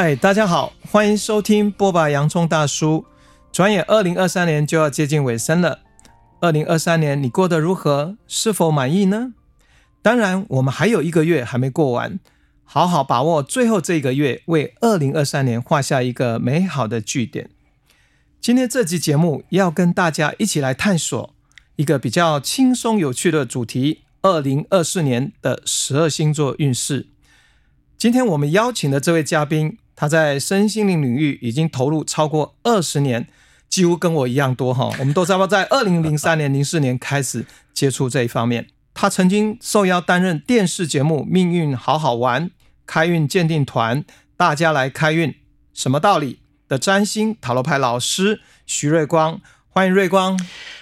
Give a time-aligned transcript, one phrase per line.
[0.00, 2.08] 嗨，大家好，欢迎收听波霸！
[2.08, 3.04] 洋葱大叔。
[3.50, 5.80] 转眼二零二三年就要接近尾声了，
[6.40, 8.16] 二零二三年你过得如何？
[8.28, 9.34] 是否满意呢？
[10.00, 12.20] 当然，我们还有一个月还没过完，
[12.62, 17.50] 好好把握最后这一个月，为二零二三年画下一个美好的句点。
[18.40, 21.34] 今天这集节目要跟大家一起来探索
[21.74, 27.08] 一个比较轻松有趣的主题：二零二四年的十二星座运势。
[27.98, 29.76] 今天我们邀请的这位嘉宾。
[30.00, 33.26] 他在身心灵领域已经投入超过二十年，
[33.68, 34.94] 几乎跟我一样多哈。
[35.00, 38.68] 我们都知道，在二零零三年、零四年开始接触这一方面。
[38.94, 42.46] 他曾经受邀担任电视节目《命运好好玩》、
[42.86, 44.04] 开运鉴定团、
[44.36, 45.34] 大家来开运，
[45.74, 46.38] 什么道理
[46.68, 49.40] 的占星塔罗牌老师徐瑞光。
[49.78, 50.36] 欢迎瑞光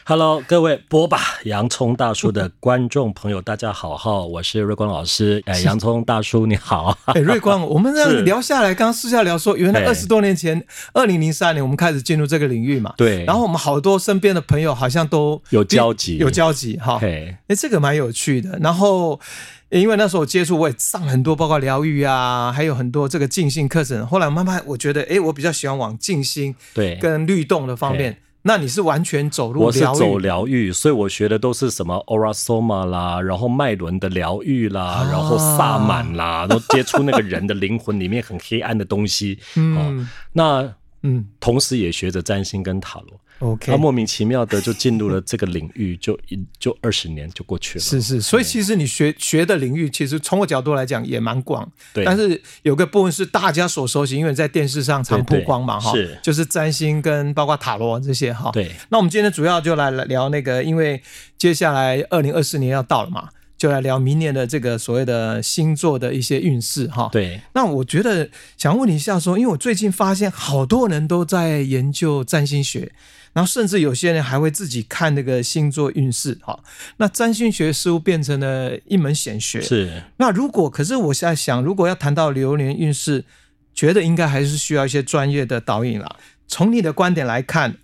[0.07, 1.21] ，Hello，各位波吧！
[1.45, 5.43] 洋葱大叔的观众朋友，大家好哈， 我是瑞光老师。
[5.45, 13.23] 哎，洋葱大叔你好， 哎，瑞光，我们这样聊下来，刚刚私下聊说，原来二十多年前，二零零三年我们开始进入这个领域嘛，对。
[13.27, 16.99] 然后我们好多身边的朋友好像都有交集，有交集哈。
[17.03, 18.59] 哎，这个蛮有趣的。
[18.63, 19.21] 然后
[19.69, 24.07] 因为那时候我接触，我也上很多，包括疗愈啊，还有很多这个静心课程。
[24.07, 28.17] 后来慢慢我觉得，哎，我比较喜欢往静心对跟律动的方面。
[28.47, 29.61] 那你是完全走入？
[29.61, 39.41] 我是走疗愈，所以我学的都是什么 Aura Soma 啦，然后脉轮的疗愈啦，啊、然后萨满啦，都接触那个人的灵魂里面很黑暗的东西。
[39.57, 40.75] 嗯，哦、那
[41.07, 43.21] 嗯，同时也学着占星跟塔罗。
[43.41, 47.85] OK，他莫名其妙的就进入了这个领域，就一就二十年就过去了。
[47.85, 51.71] 是是，所以其实你学学的领域，其实从我角度来讲也蛮广。
[51.93, 58.51] 对，但是有个部分是大家所熟悉，因为在电视上常曝光嘛，哈，是就是占星跟包括塔罗这些哈。
[58.53, 61.03] 对，那我们今天主要就来聊那个，因为
[61.37, 67.09] 接下来二零二四年要到了嘛，就来聊明年的这个所谓的星座的一些运势哈。
[67.13, 72.93] 对，那我觉得想问你一下说，因为我最近发现好多人都在研究占星学。
[73.33, 76.59] 然后甚至有些人还会自己看那个星座运势，哈，
[76.97, 79.61] 那占星学似乎变成了一门显学。
[79.61, 83.27] 是，那如果可是我现在想，如果要谈到流年运势，
[83.75, 86.17] 觉得应该还是需要一些专业的导引了。
[86.49, 87.77] 从你的观点来看，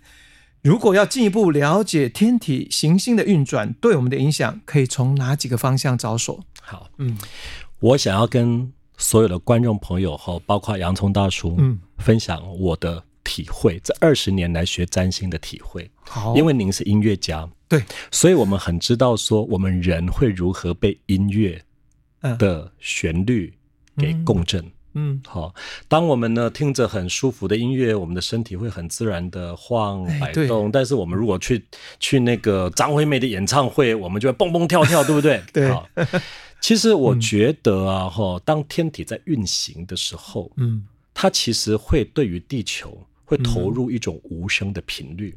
[0.63, 6.39] 如果要进一步了解天体行星的运转对我们的影响，可以从哪几个方向着手？
[6.61, 7.15] 好，嗯，
[7.79, 13.03] 我想要跟所有的观众朋友哈，包括洋葱大叔，嗯，分享我的。
[13.25, 17.81] 体会这二十年来学占星的体会，好，因为您是音乐家，对，
[18.11, 21.63] 所以我们很知道说我们人会如何被音乐
[22.37, 23.57] 的旋律
[23.95, 24.71] 给共振，嗯，
[25.25, 25.53] 好，
[25.87, 31.63] 当我们呢听着很舒服的音乐，我们的身体会很自然的晃摆动，但是我们如果去
[31.99, 35.41] 去那个张惠妹的演唱会，我们就会蹦蹦跳跳，对不对？
[35.51, 35.87] 对，好，
[36.61, 42.97] 其实我觉得啊， 哈，当天体在运行的时候，嗯，它其实会对于地球。
[43.25, 45.35] 会投入一种无声的频率，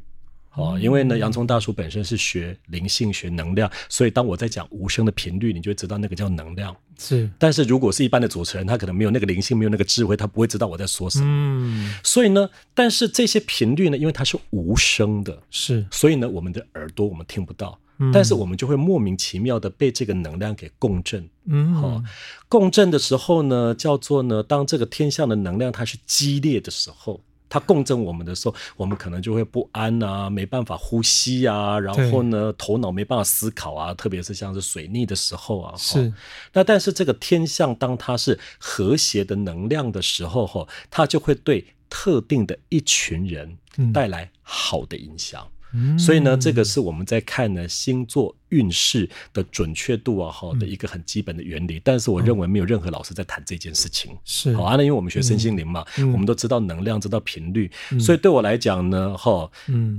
[0.53, 6.75] 哦、嗯，因为呢，洋葱大叔本身是学灵性、学能量，所以当我在讲无声的频率，你就会知道那个叫能量。
[6.97, 11.25] 是，但是如果是一般的主持人，他可能没有那个灵性，没有那个智慧，他不会知道我在说什么。
[11.27, 21.29] 嗯，所以呢，但是这些频率呢，因为它是无声的，是，所以呢，我们的耳朵我们听不到，嗯、但是我们就会莫名其妙的被这个能量给共振。
[21.45, 22.03] 嗯，好、哦，
[22.49, 27.21] 共振的时候呢，叫做呢，当这个天象的能量它是激烈的时候。
[27.49, 35.75] 它共振我们的时候，我们可能就会不安啊，没办法呼吸啊，然后呢，头脑没办法思考啊，特别是像是水逆的时候啊。
[35.77, 36.13] 是。
[36.53, 43.57] 那但是这个天象，当它是和谐的能量的时候，哈，它就会对特定的一群人
[43.93, 45.41] 带来好的影响。
[45.43, 45.56] 嗯
[45.97, 51.81] 所以呢，这个是我们在看呢星座运势的准确度啊，哈的一个很基本的原理。
[51.83, 54.15] 但是我认为没有任何老师在谈这件事情。
[54.25, 57.69] 是好啊，那因为我们学身心灵嘛，我们都知道能量，知道频率。
[57.99, 59.49] 所以对我来讲呢，哈，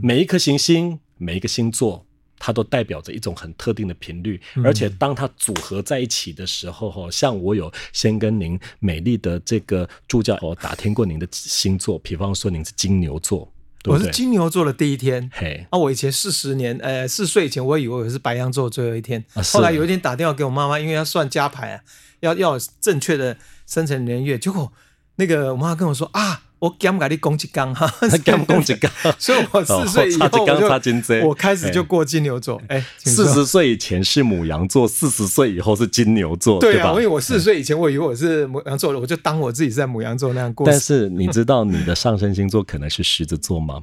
[0.03, 2.05] 每一颗行星，每一个星座，
[2.39, 4.41] 它都代表着一种很特定的频率。
[4.65, 13.51] 而且当它组合在一起的时候，哈，像我有先跟您美丽的这个助教我打听过您的星座，比方说您是金牛座。
[13.89, 19.25] 对对，我是金牛座的第一天，嘿，啊，我以前四十年，呃，四岁以前，我以为我是白羊座最后一天。
[19.35, 21.81] 啊、后来有一天打电话给我妈妈，因为要算加牌啊，
[22.21, 23.37] 要要正确的
[23.67, 24.73] 生辰年月，结果
[25.17, 26.43] 那个我妈跟我说啊。
[26.59, 27.87] 我敢给你讲一讲 哈，
[28.25, 32.61] 敢讲一讲， 所以我四岁以后我就我开始就过金牛座。
[32.69, 40.67] 哎，四十岁以前是母羊座，四十岁以后是金牛座，对啊，因为我四十岁以前我以为我是母羊座了，我就当我自己是在母羊座那样过。
[40.67, 43.83] 但是你知道你的上升星座可能是狮子座吗？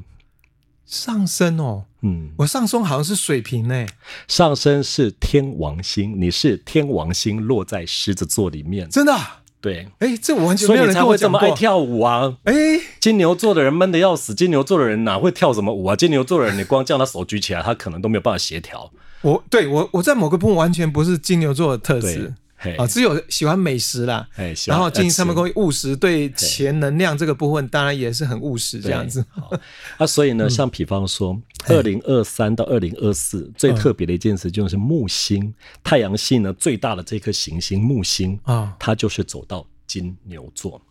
[0.86, 3.88] 上升哦，嗯，我上升好像是水瓶呢。
[4.28, 9.18] 上升是天王星，你是天王星落在狮子座里面，真的。
[9.66, 12.38] 对，哎，这我完全没有人跟我讲这么爱跳舞啊？
[12.44, 12.54] 哎，
[13.00, 15.96] 金牛座的人闷得要死，金牛座的人哪会跳什么舞啊？
[15.96, 18.92] 金牛座的人，你光叫他手举起来，他可能都没有办法协调。
[19.24, 22.36] 我对我我在某个部分完全不是金牛座的特质。
[22.74, 24.28] 啊，只有喜欢美食啦，
[24.66, 29.24] 然后经营唱片公司务实，对钱能量这个部分当然也是很务实这样子。
[29.30, 29.52] 好，
[29.98, 35.54] 啊，所以呢，像比方说，二零二三到二零二四最特别的一件事就是木星，
[35.84, 40.82] 太阳系呢最大的这颗行星木星啊，它就是走到金牛座。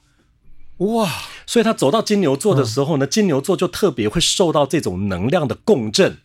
[0.78, 1.10] 哇，
[1.46, 6.18] 所以他走到金牛座的时候呢，金牛座就特别会受到这种能量的共振，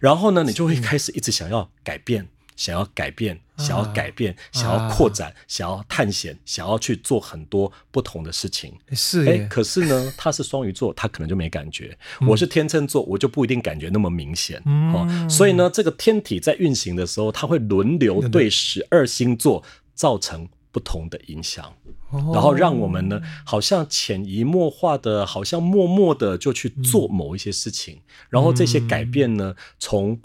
[0.00, 2.28] 然后呢，你就会开始一直想要改变。
[2.56, 8.72] 想要改变，想要改变，啊、想要扩展，啊、想要探险，想要去做很多不同的事情。
[8.92, 11.96] 是哎，可是呢，他是双鱼座，他可能就没感觉。
[12.20, 14.60] 嗯、我是天秤座，我就不一定感觉那么明显。
[14.66, 19.62] 嗯、哦，所以呢，这个天体在运行的时候，它会轮流对十二星座
[19.94, 21.72] 造成不同的影响，
[22.12, 27.94] 嗯、然后让我们呢，好像潜移默化的，好像默默的就去做某一些事情。
[27.94, 30.20] 嗯、然后这些改变呢，从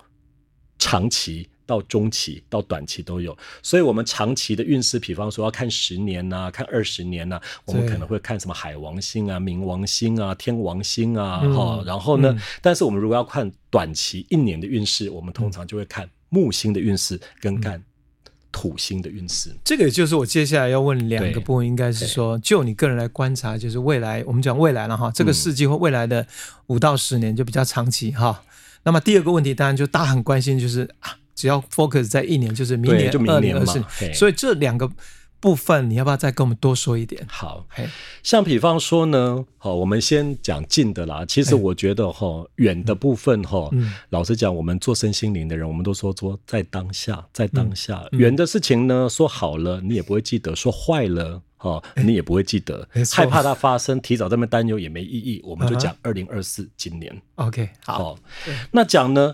[0.79, 1.49] 长期。
[1.69, 17.79] 到中期到短期都有，所以我们长期的运势，比方说要看十年呐、啊，看二十年呐、啊，我们可能会看什么海王星啊、冥王星啊、天王星啊，哈、嗯，然后呢，嗯、但是我们如果要看短期一年的运势，我们通常就会看木星的运势跟看
[18.51, 19.55] 土星的运势。
[19.63, 26.25] 这个也就是我接下来要问两个部分，应该是说，就你个人来观察，就是未来我们讲未来了哈，这个世纪或未来的
[26.65, 28.41] 五到十年就比较长期哈。
[28.81, 31.18] 那么第二个问题，当然就大家很关心，就是啊。
[31.39, 33.73] 只要 focus 在一年，就是明年，就明年嘛。
[34.13, 34.91] 所以这两个
[35.39, 37.25] 部分，你要不要再跟我们多说一点？
[37.29, 37.65] 好，
[38.21, 41.23] 像比方说呢，好，我们先讲近的啦。
[41.25, 43.69] 其实我觉得哈，远的部分哈，
[44.09, 48.05] 老实讲，我们做身心灵的人，我们都说说在当下，在当下。
[48.11, 55.41] 远的事情呢，说好了你也不会记得，说坏了哦，你也不会记得，害怕它发生，提早这么担忧也没意义。
[55.45, 57.15] 我们就讲二零二四今年。
[57.35, 58.19] OK，好，
[58.71, 59.33] 那讲呢？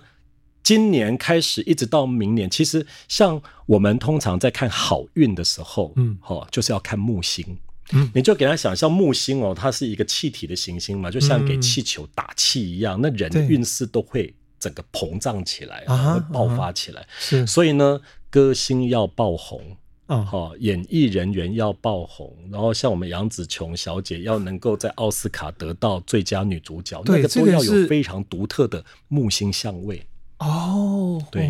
[0.65, 7.45] 今年开始一直到明年，其实像我们通常在看好运的时候，嗯，好，就是要看木星，
[7.93, 17.05] 嗯，你就给他想象木星哦，它是一个气体的行星嘛，就像给气球打气一样，那人的运势都会整个膨胀起来，会爆发起来。
[17.19, 18.01] 是，所以呢，
[18.31, 19.61] 歌星要爆红，
[20.07, 30.03] 好，演艺人员要爆红，然后像我们杨紫琼小姐要能够在奥斯卡得到最佳女主角，那个都要有非常独特的木星相位。
[30.39, 31.49] 哦，对，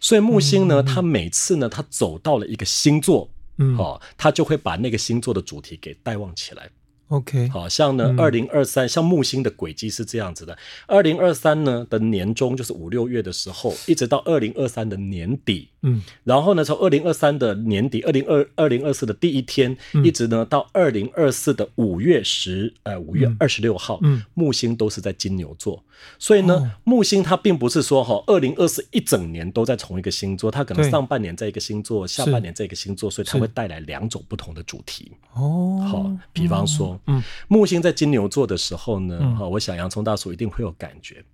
[0.00, 3.28] 所以木星呢，它每次呢，它走到了一个星座，
[3.58, 6.70] 嗯，哦，它就会把那个星座的主题给带旺起来。
[7.08, 10.56] OK，好像呢，二零二三像木星的轨迹是这样子的，
[10.86, 25.82] 二零二三呢的年中就是五六月的时候，一直到二零二三的年底，嗯，然后呢，从二零二三的年底，二零二二零二四的第一天，一直呢到二零二四的五月十，呃，五月二十六号，嗯，木星都是在金牛座，
[26.18, 35.12] 所以呢，木星它并不是说哈，二零二四一整年都在同一个星座，它可能上半年在一个星座，下半年在一个星座，所以它会带来两种不同的主题。
[35.34, 37.00] 哦，好，比方说。
[37.06, 41.24] 嗯，木星在金牛座的时候呢，哈、嗯，我想洋葱大叔一定会有感觉。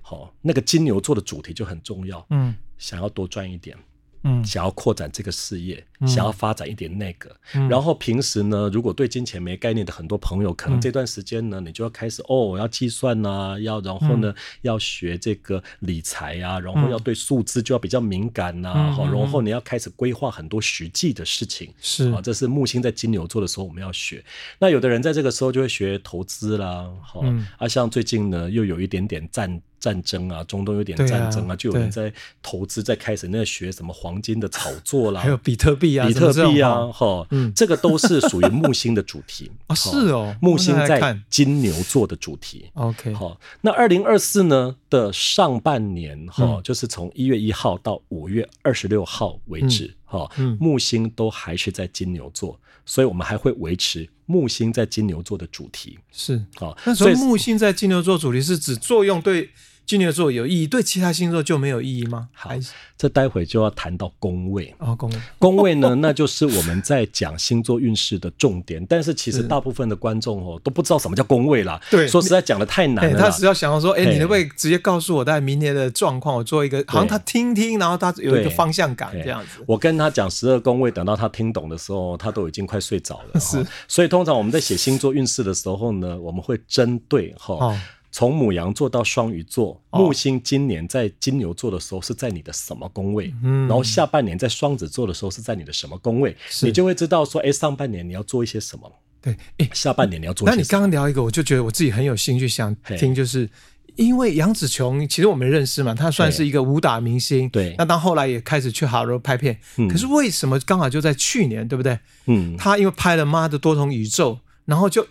[0.00, 2.24] 好，那个金牛座的主题就很重要。
[2.30, 3.76] 嗯，想要多赚一点。
[4.22, 22.10] 嗯，想要扩展这个事业，嗯、想要发展一点那个，嗯、然后平时呢，如果对金钱没概念的很多朋友，可能这段时间呢，嗯、你就要开始哦，我要计算呐、啊，要然后呢，嗯、要学这个理财啊，然后要对数字就要比较敏感呐、啊，好、嗯，然后你要开始规划很多实际的事情，是。
[22.10, 24.24] 啊，这是木星在金牛座的时候我们要学。
[24.58, 29.60] 那有的人在这个时候就会学投资啦，好，嗯、啊，像最近呢，又有一点点战。
[29.80, 54.08] 战争啊，中东有点战争啊，就有人在投资，在开始那学什么黄金的炒作啦，还有比特币啊，比特币啊，哈，嗯，这个都是属于木星的主题 啊，是哦，木星在金牛座的主题，OK，好，那二零二四呢的上半年哈，就是从一月一号到五月二十六号为止，哈，木星都还是在金牛座，所以我们还会维持。
[54.30, 56.44] 木星在金牛座的主题是。
[56.56, 59.48] 好，那所以木星在金牛座主题是指作用对
[59.88, 62.28] 金牛座有意义，对其他星座就没有意义吗？
[62.34, 62.50] 好，
[62.98, 68.84] 这待会就要谈到宫位哦，宫位，宫位呢，那就是我们在讲星座运势的重点。
[68.84, 71.80] 但是其实大部分的观众哦都不知道什么叫宫位啦。
[71.90, 73.16] 对，说实在讲的太难了。
[73.18, 79.64] 他只要想要说，哎，你可不可以直接告诉我，大概明年的状况，我做一个，好像他听听，然后他有一个方向感这样子。
[79.66, 83.40] 我跟他讲十二宫位，等到他听懂的时候，他都已经快睡着了。
[83.40, 87.74] 是，所以通常我们在写星座运势的时候呢，我们会针对哈。
[88.10, 93.32] 从牡羊座到双鱼座，木星今年在金牛座的时候是在你的什么宫位？
[93.42, 96.34] 嗯，然后下半年在双子座的时候是在你的什么宫位？
[96.62, 98.90] 你就会知道说，哎，上半年你要做一些什么？
[99.20, 100.48] 对，哎，下半年你要做。
[100.48, 103.48] 那你刚刚聊一个，我就觉得我自己很有兴趣想听，就是
[103.96, 107.74] 因为杨紫琼，其实我们认识嘛，她算是一个武打明星，对。
[107.76, 109.58] 那到后来也开始去好莱坞拍片，
[109.90, 111.98] 可是为什么刚好就在去年，对不对？
[112.26, 114.34] 嗯，她因为拍了《妈的多重宇宙》，
[114.64, 115.06] 然后就。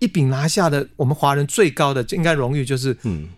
[0.00, 3.28] 一一饼拿下的我们华人最高的应该荣誉就是嗯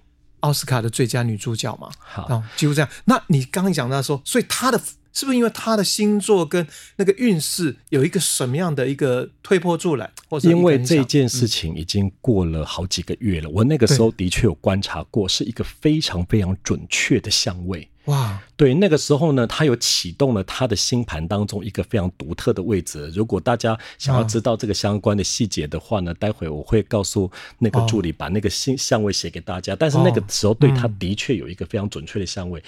[0.41, 2.89] 奥斯卡的最佳女主角嘛，好，几乎这样。
[3.07, 4.81] 那你刚刚讲到说，所以她的
[5.13, 6.65] 是不是因为她的星座跟
[6.97, 10.09] 那个运势有一个什么样的一个推波助澜？
[10.29, 17.89] 或者因为这件事情已经过了好几个月了，嗯、我那个时候的确有观察过，是一个非常非常准确的相位。
[18.09, 23.11] 哇，对，那个时候呢，他有启动了他的星盘当中一个非常独特的位置。
[23.15, 29.77] 如果大家想要知道这个相关的细节的话呢，待会我会告诉那个助理把那个星相位写给大家。
[29.77, 32.63] 但是那个时候对他的确有一个非常准确的相位。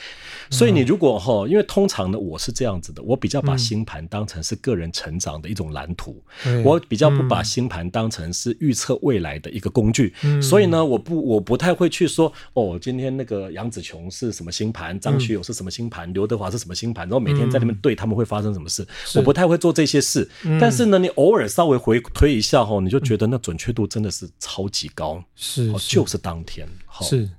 [0.50, 6.22] 所以你如果哈，因为通常呢我是这样子的，我比较把星盘当成是个人成长的一种蓝图，
[6.62, 10.12] 我比较不把星盘当成是预测未来的一个工具。
[10.42, 18.84] 所以呢，我不我不太会去说哦，今天那个杨子琼是什么星盘，张学友是什么星盘，刘德华是什么星盘，然后每天在那边对他们会发生什么事，
[19.14, 20.28] 我不太会做这些事。
[20.60, 26.68] 但是呢，你偶尔稍微回推一下哈，你就觉得那准确度真的是超级高，是就是当天。
[27.02, 27.30] 是，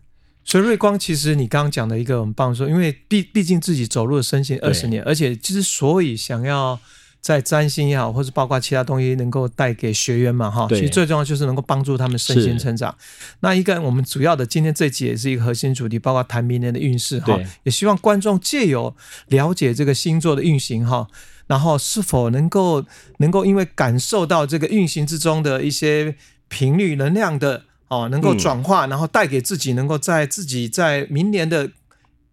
[0.45, 6.79] 所以瑞光其实你刚刚讲的一个很棒说，因为毕毕竟自己走入了身心二十年，而且之所以想要。
[7.21, 12.93] 在占星也好，或是包括其他东西，能够带给学员嘛，哈，其实最重要就是能够帮助他们身心成长。
[13.41, 18.95] 那一个我们主要的今天这集也是一个核心主题，包括谈明年的运势哈，也希望观众借由
[19.27, 21.07] 了解这个星座的运行哈，
[21.45, 22.83] 然后是否能够
[23.17, 26.15] 能够因为感受到这个运行之中的一些
[26.47, 31.69] 频率能量的哦，能够转化，然后带给自己能够在自己在明年的。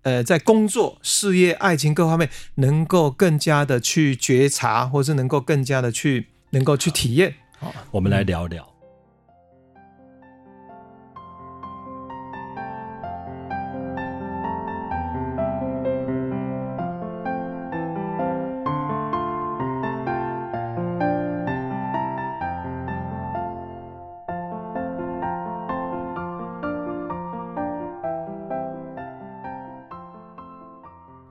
[0.03, 7.35] 呃，在工作、事业、爱情各方面，能够更加的去觉察，或是能够更加的去，能够去体验。
[7.59, 8.78] 好，我们来聊聊。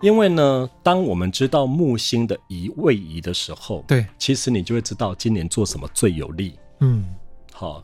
[0.07, 6.53] 因为呢，当我们知道木星的移位移的时候，对，其实你就会知道今年做什么最有利。
[6.79, 7.03] 嗯，
[7.51, 7.83] 好，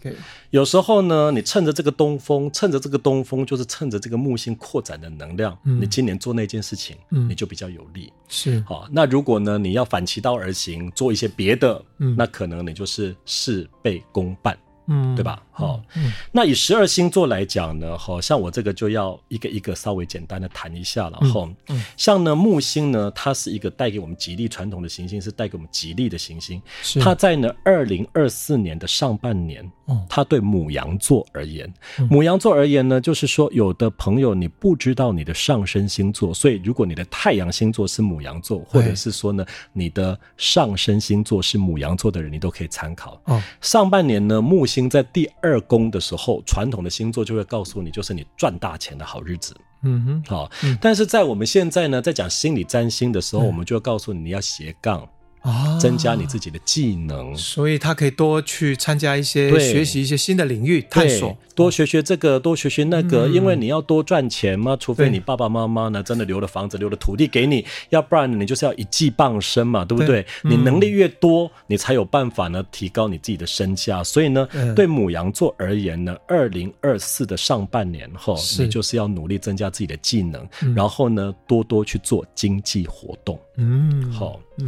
[0.50, 8.14] 有时候呢，你趁着这个东风，趁着这个东风，就是趁着这个木星扩展的能量，嗯，你今年做那件事情，嗯，你就比较有利。
[8.30, 14.58] 是，好，那如果呢，你要反其道而行，做一些别的，嗯，那可能你就是事倍功半。
[14.88, 15.42] 嗯，对吧？
[15.56, 21.18] 好，嗯，那以十二星座来讲呢，好像我这个就要一个一个稍微简单的谈一下了。
[21.32, 26.62] 哈，嗯，像呢木星呢，它是一个带给我们吉利传统的行星，是带给我们吉利的行星。
[26.82, 29.64] 是，它在呢二零二四年的上半年，
[30.10, 31.74] 它对母羊座而言，
[32.10, 43.18] 母羊座而言呢，就是说有的朋友你不知道你的上升星座，所以如果你的太阳星座是母羊座，或者是说呢你的上升星座是母羊座的人，你都可以参考。
[43.28, 44.74] 哦，上半年呢木星。
[44.74, 49.54] 星在第二宫的时候，传统的星座就会告诉你，就是你赚大钱的好日子。
[49.84, 50.50] 嗯哼，好。
[50.82, 55.08] 但是在我们现在呢，在讲心理占星的时候，我们就会告诉你，你要斜杠。
[55.44, 70.26] 啊，增加你自己的技能，所以他可以多去参加一些学习一些新的领域探索，多学学这个，多学学那个，因为你要多赚钱嘛，除非你爸爸妈妈呢真的留了房子，留了土地给你，要不然你就是要一技傍身嘛，对不对？
[70.44, 74.02] 你能力越多，你才有办法呢提高你自己的身价。
[74.02, 83.38] 所以呢，对母羊座而言呢，二零二四的上半年后，你就是要努力增加自己的技能，然后呢，多多去做经济活动。
[83.58, 84.68] 嗯，好，嗯，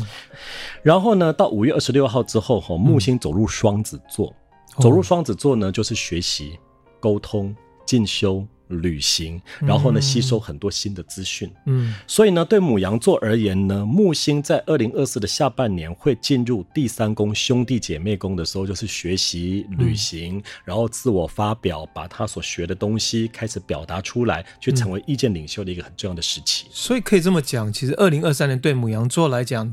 [0.83, 4.33] 然后呢，到五月二十六号之后，哈，木星走入双子座，
[4.77, 6.59] 嗯、走入双子座呢，就是学习、
[6.99, 8.45] 沟通、进修。
[8.67, 11.51] 旅行，然后呢，吸收很多新的资讯。
[11.65, 26.65] 嗯，所以呢，对牡羊座而言呢，木星在二零二四的下半年会进入第三宫兄弟姐妹宫的时候，就是学习、旅行，嗯、然后自我发表，把他所学的东西开始表达出来，去成为意见领袖的一个很重要的时期。
[26.71, 29.71] 所以可以这么讲，其实二零二三年对牡羊座来讲，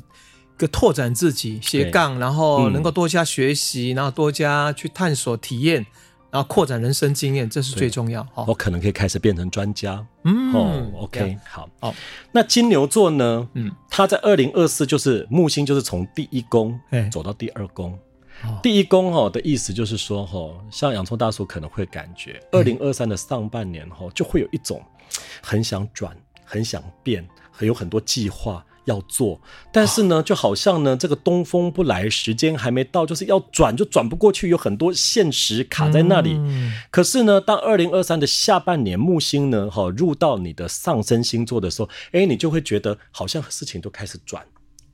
[0.56, 5.86] 个拓展自己、斜杠，然后能够多加学习，然后多加去探索、体验。
[6.32, 8.26] 然后扩展人生经验，这是最重要。
[8.34, 10.02] 哦，我可能可以开始变成专家。
[10.24, 11.94] 嗯，哦，OK，好，好。
[12.32, 13.46] 那金牛座呢？
[13.52, 17.98] 嗯，他在二零二四就是木星，就是从第一宫走到第二宫。
[18.62, 24.82] 第一宫哈的意思就是说哈，像洋葱大叔可能会感觉，二零二三的上半年哈就会有一种
[25.42, 29.40] 很想转、很想变，还有很多计划要做，
[29.72, 36.40] 但是呢，就好像呢这个东风不来，时间还没到，就是要转就转不过去，有很多现实卡在那里。
[36.90, 44.44] 可是呢，当二零二三的下半年木星呢哈入到你的上升星座的时候，哎，你就会觉得好像事情都开始转。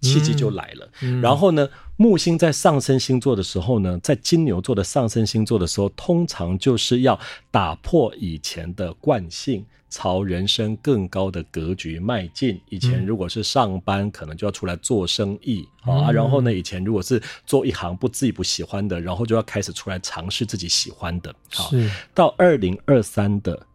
[0.01, 7.19] 契机就来了，嗯嗯、然后呢，木星在上升星座的时候呢，在金牛座的上升星座的时候，通常就是要
[7.51, 12.61] 打破以前的惯性，朝人生更高的格局迈进。
[12.69, 21.35] 以前如果是上班，可能就要出来做生意、嗯、啊，然后呢，以前如果是做一行不自己不喜欢的，然后就要开始出来尝试自己喜欢的。
[21.51, 23.67] 好，是到二零二三的，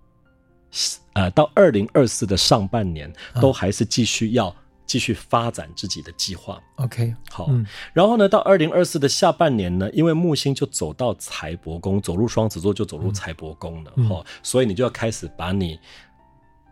[1.14, 4.56] 呃，到二零二四的上半年，都还是继续要。
[4.86, 6.62] 继续发展自己的计划。
[6.76, 7.48] OK，好。
[7.50, 15.80] 嗯、然后呢，到二零二四的下半年呢，因为木星就走到财帛宫，走入双子座就走入财帛宫了，哈、嗯哦，所以你就要开始把你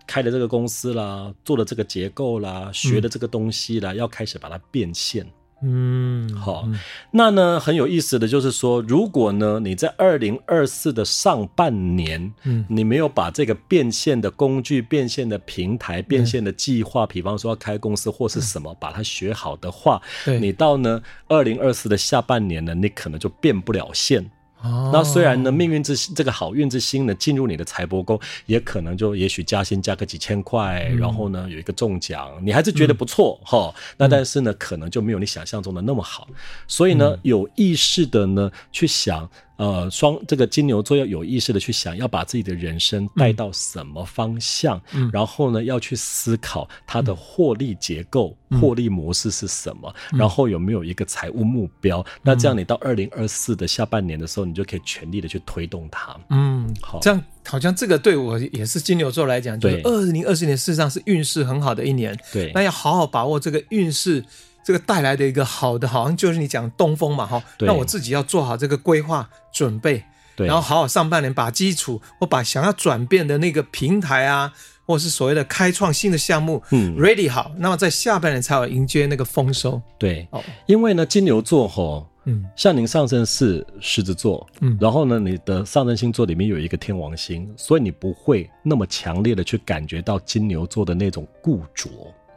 [0.05, 5.25] 开的这个公司啦，做的这个结构啦，学的这个东西啦，嗯、要开始把它变现。
[5.63, 6.67] 嗯，好，
[7.11, 24.31] 那呢很有意思的就是说，如果呢你在二零二四的上半年，嗯，你没有把这个变现的工具、变现的平台、变现的计划，比方说要开公司或是什么，把它学好的话，对，你到呢二零二四的下半年呢，你可能就变不了现。
[24.63, 33.73] 哦、那虽然呢，命运之星这个好运之星呢进入你的财帛宫，也可能就也许加薪加个几千块，嗯、然后呢有一个中奖，你还是觉得不错哈。
[33.75, 36.27] 嗯、那但是呢，可能就没有你想象中的那么好。
[36.67, 39.29] 所以呢，嗯、有意识的呢去想。
[39.61, 51.99] 呃，双这个金牛座要有意识的去想，要把自己的人生带到什么方向，嗯、然后呢，要去思考它的获利结构、嗯、获利模式是什么，嗯、然后有没有一个财务目标。
[51.99, 56.19] 嗯、那这样，你到二零二四的下半年的时候，你就可以全力的去推动它。
[56.31, 62.19] 嗯，好，这样好像这个对我也是金牛座来讲，就是二零二四年事实上是运势很好的一年。
[62.33, 64.25] 对，那要好好把握这个运势。
[64.63, 70.03] 这个带来的一个好的，好像就是你讲东风嘛，哈，那我自己要做好这个规划准备，
[70.35, 74.53] 对，然后好好上半年把基础，我把想要转变的那个平台啊，
[74.85, 91.89] 或是所谓的开创新的项目，嗯，ready 好，那么在下半年才有迎接那个丰收，对，哦，因为呢，金牛座哈，嗯，像您上升是狮子座，嗯，然后呢，你的上升星座里面有一个天王星，所以你不会那么强烈的去感觉到金牛座的那种固着。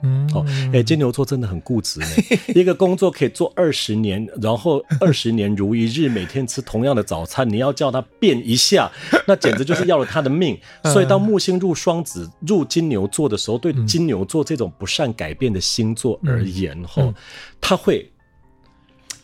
[0.05, 2.07] 嗯，哦，哎，金牛座真的很固执呢。
[2.55, 8.93] 一个工作可以做二十年，然后二十年如一日，每天吃同样的早餐，你要叫他变一下，
[9.27, 10.59] 那简直就是要了他的命。
[10.93, 17.13] 所以，当木星入双子、入金牛座的时候，对金牛座这种不善改变的星座而言，哈，
[17.59, 18.11] 他会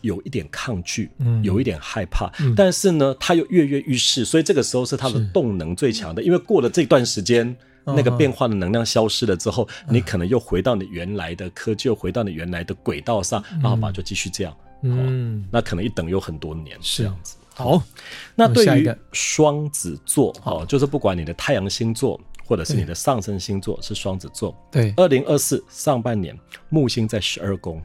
[0.00, 1.10] 有一点抗拒，
[1.42, 7.54] 有一点害怕，但是呢，他又跃跃欲试，所以这个时候是他的动能最强的，因为过了这段时间。
[7.84, 14.56] 那个变化的能量消失了之后，你可能又回到你原来的科技，又回到你原来的轨道上，然后吧，就继续这样。
[14.82, 16.76] 嗯，那可能一等有很多年。
[16.80, 17.02] 是。
[17.02, 17.36] 这样子。
[17.52, 17.82] 好，
[18.34, 26.34] 那对于双子座，哦，就是不管你的太阳星座或者是你的上升星座是双子座，对，二零二四上半年
[26.70, 27.82] 木星在十二宫，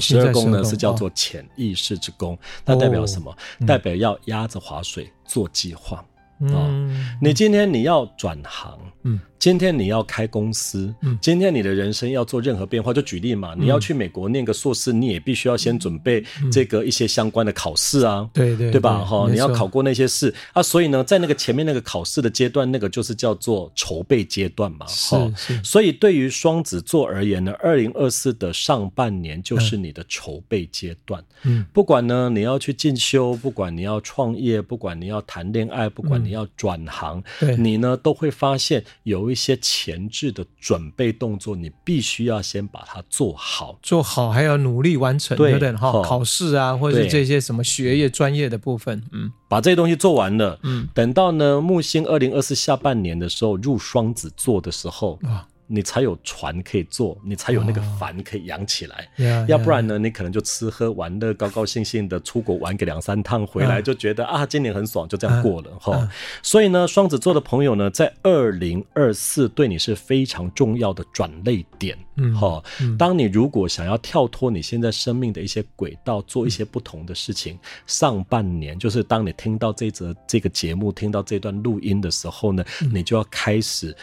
[0.00, 3.36] 十二宫呢是叫做潜意识之宫，那代表什么？
[3.64, 6.04] 代表要压着划水做计划。
[6.40, 6.88] 哦，
[7.20, 19.04] 你今天你要转行，嗯，今天你要开公司，嗯，今天你的人生要做任何变化，就举例嘛，你要去美国念个硕士，你也必须要先准备这个一些相关的考试啊，对对，对吧？
[19.04, 25.30] 哈，你要考过那些试啊，所以呢，在那个前面那个考试的阶段，那个就是叫做筹备阶段嘛，哈，
[25.62, 37.54] 所以对于双子座而言呢，二零二四的上半年就是你的筹备阶段，嗯，不管呢你要去进修，不管你要创业，不管你要谈恋爱，不管你要转行，对。
[37.64, 45.72] 你呢都会发现有一些前置的准备动作，你必须要先把它做好，做好还要努力完成，对不对？
[45.72, 55.48] 哈，考试啊，或者是这些什么学业专业的部分，嗯，把这些东西做完了，嗯，等到呢木星二零二四下半年的时候入双子座的时候啊。
[55.66, 59.08] 你才有船可以坐，你才有那个帆可以扬起来。
[59.18, 59.48] Oh, yeah, yeah.
[59.48, 65.96] 要不然呢，你可能就吃喝玩乐，高高兴兴的出国玩个两三趟，回来就觉得、uh, 啊，今年很爽，就这样过了哈。
[65.96, 66.10] Uh, uh,
[66.42, 71.96] 所以呢，双子座的朋友呢，在二零二四对你是非常重要的转捩点。
[72.16, 72.62] 嗯，哈，
[72.98, 83.96] 当你如果想要跳脱你现在生命的一些轨道，做一些不同的事情，嗯、上半年就是当你听到这则这个节目，听到这段录音的时候呢，嗯、你就要开始。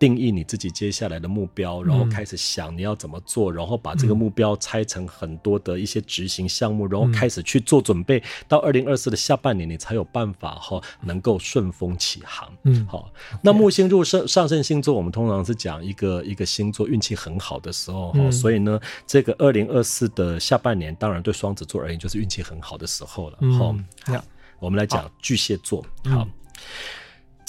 [0.00, 8.20] 定义你自己接下来的目标，然后开始想你要怎么做，然后把这个目标拆成很多的一些执行项目，然后开始去做准备。
[8.48, 12.50] 到二零二四的下半年，你才有办法哈，能够顺风起航。
[12.62, 13.12] 嗯，好。
[13.42, 23.38] 那木星入上上升星座，我们通常是讲一个一个星座运气很好的时候哈，所以呢，这个二零二四的下半年，当然对双子座而言就是运气很好的时候了。
[23.58, 23.76] 好，
[24.58, 25.84] 我们来讲巨蟹座。
[26.04, 26.26] 好。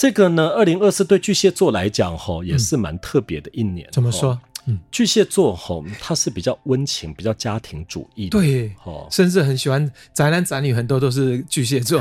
[0.02, 3.88] 这个呢，二零二四对巨蟹座来讲，吼也是蛮特别的一年。
[3.92, 4.36] 怎么说？
[4.66, 12.00] 嗯，巨蟹座吼，他是比较温情、比较家庭主义的，对，哦，甚至很喜欢宅男宅女，很多都是巨蟹座，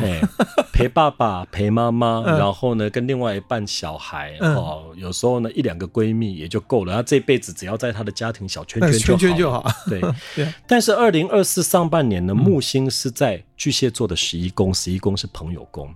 [0.72, 10.00] 陪爸爸、 陪妈妈，然后呢，跟另外一半小孩，哦，有时候呢，一两个闺蜜也就够了，他这辈子只要在他的家庭小圈圈圈圈就好，对。
[10.68, 15.88] 但是二零二四上半年呢，木星是在巨蟹座的十一宫，十一宫是朋友宫，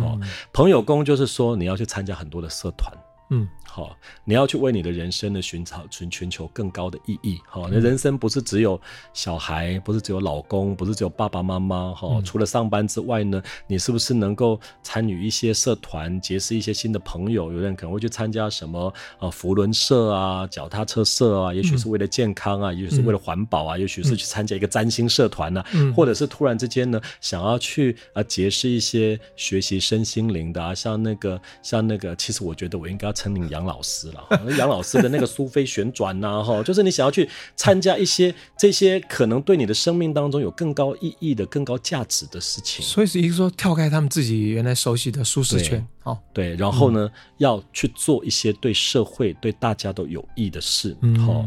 [0.00, 0.18] 哦，
[0.52, 2.90] 朋友宫就是说你要去参加很多的社团。
[3.30, 7.40] 嗯，好，你要去为你的人生的寻找寻寻求更高的意义。
[7.48, 8.80] 好，你的人生不是只有
[9.12, 11.92] 小孩，不是只有老公，不是只有爸爸妈妈。
[11.92, 17.52] 哈，除了上班之外呢，你是不是能够参与一些社团，结识一些新的朋友？
[17.52, 25.64] 有人可能会去参加什么啊，扶轮社啊，脚踏车社啊，也许是为了健康啊，也许是为了环保啊，也许是去参加一个占星社团啊，
[25.96, 33.12] 或者是突然之间呢，想要去啊结识一些学习身心灵的啊，像那个像那个，其实我觉得我应该要。
[33.14, 42.84] 称你杨老师了，杨老师的那个苏菲旋转呐，哈，就是你想要去参加一些这些可能对你的生命当中有更高意义的、更高价值的事情。
[42.84, 50.96] 所以是一个说跳开他们自己原来熟悉的舒适圈，哦，对，然后呢，要去做一些对社会、对大家都有益的事。
[51.26, 51.44] 好，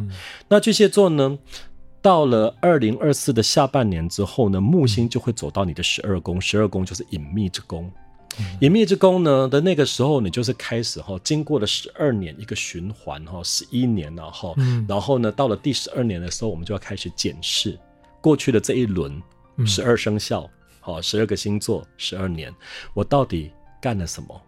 [0.48, 1.38] 那巨蟹座呢，
[2.02, 7.92] 到了二零二四的下半年之后呢，木星就会走到你的十二宫，十二宫就是隐秘之宫。
[8.62, 14.56] 隐秘之宫呢的那个时候，你就是开始哈，经过了十二年一个循环哈，十一年然后，
[14.88, 17.78] 然后呢，到了第十二年的时候，我们就要开始检视
[18.22, 19.22] 过去的这一轮
[19.66, 22.54] 十二生肖，好，十二个星座，十二年，
[22.94, 24.42] 我到底干了什么，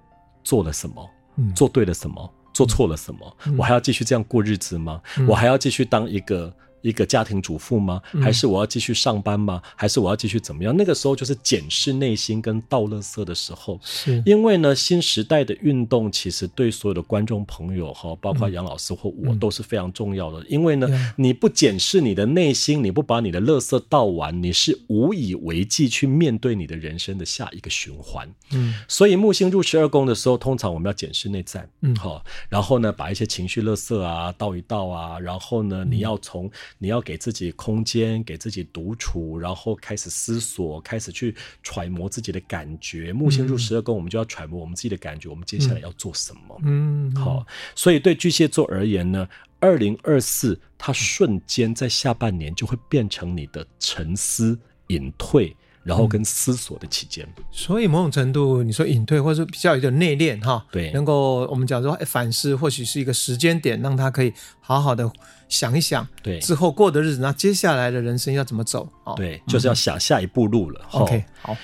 [0.43, 1.10] 做了什么，
[1.56, 5.02] 做对了什么，做错了什么，我还要继续这样过日子吗？
[5.28, 6.54] 我还要继续当一个。
[6.82, 8.02] 一个家庭主妇吗？
[8.22, 9.62] 还是我要继续上班吗？
[9.63, 10.76] 嗯、还是我要继续怎么样？
[10.76, 13.80] 那个时候就是检视内心跟倒垃圾的时候。
[13.84, 20.39] 是，因为呢，新时代的运动其实对所有的观众朋友哈，包括杨老师或我都是非常重要的。
[20.42, 28.30] 嗯、因为呢，嗯、你不检视你的内心，你不把你的垃圾倒完，你是无以为继去面对你的人生的下一个循环。
[28.52, 31.68] 嗯，所以木星入十二宫的时候，通常我们要检视内在。
[31.82, 43.12] 嗯，好，然后呢，把一些情绪垃圾啊倒一倒啊，然后呢，你要从你要给自己空间，给自己独处，然后开始思索，开始去揣摩自己的感觉。
[43.12, 46.60] 木星入十二宫，我们就要揣摩我们自己的感觉，我们接下来要做什么？
[46.64, 47.46] 嗯，好。
[47.76, 49.28] 所以对巨蟹座而言呢，
[49.60, 55.56] 二零二四它瞬间在下半年就会变成你的沉思隐退。
[55.89, 65.12] 然后跟思索的期间，嗯，所以某种程度你说隐退，或者比较有点内敛哈，对，能够我们讲说反思，或许是一个时间点，让他可以好好的
[65.47, 68.88] 想一想，对，之后过的日子，那接下来的人生要怎么走？
[69.15, 70.80] 对，就是要想下一步路了。
[70.93, 71.58] 嗯、OK，好。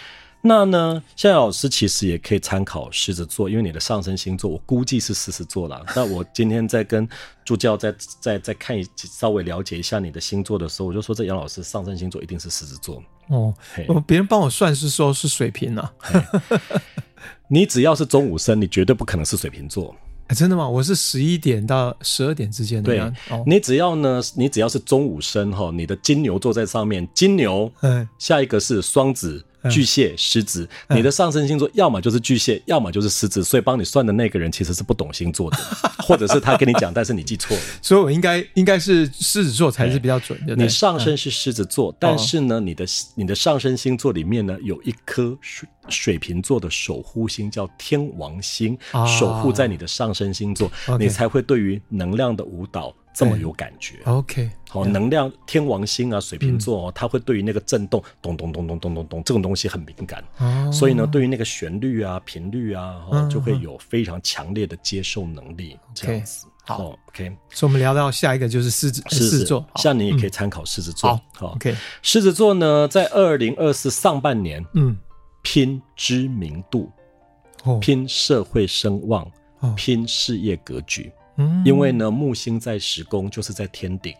[0.47, 5.83] 那呢，夏老师其实也可以参考狮子座，因为你的上升星座我估计是狮子座啦。
[5.95, 7.09] 那我今天在跟
[7.43, 13.53] 助教在在在看一稍微了解一下你的星座的时候，我就说这杨老师上升星座一定是狮子座哦。
[13.73, 15.93] 嘿别人帮我算是说是水瓶啊。
[17.47, 19.95] 你只要是中午生，你绝对不可能是水瓶座。
[20.27, 20.67] 欸、真的吗？
[20.67, 22.85] 我是十一点到十二点之间的。
[22.85, 29.45] 对，哦、你只要呢，你只要是中午生哈，你的金牛座在上面，金牛，嗯，下一个是双子。
[29.69, 35.57] 巨蟹、狮子，你的上升星座要么就是巨蟹，要么就是狮子，所以帮你算的那个人其实是不懂星座的，
[36.05, 37.63] 或者是他跟你讲，但是你记错了。
[37.81, 40.55] 所以我应该应该是狮子座才是比较准的。
[40.55, 52.93] 你上升是狮子座，但是呢，你的你的上升星座里面呢，有一颗水水瓶座的守护星叫天王星，守护在你的上升星座，你才会对于能量的舞蹈。
[53.17, 60.21] 这么有感觉，OK，好，能量天王星啊，水瓶座哦，它会对于那个震动，咚咚咚咚咚咚咚，这种东西很敏感，
[60.69, 65.79] 所以呢，对于那个旋律啊、频率啊，就会有非常强烈的接受能力。
[65.93, 67.33] 这样子，好，OK。
[67.51, 69.45] 所以我们聊到下一个就是狮子，狮子。
[69.45, 71.73] 座，像你也可以参考狮子座，好，OK。
[72.01, 74.97] 狮子座呢，在二零二四上半年，嗯，
[75.45, 76.91] 拼知名度，
[77.79, 79.31] 拼社会声望，
[79.75, 81.11] 拼事业格局。
[81.63, 84.15] 因为呢，木星在十宫，就是在天顶，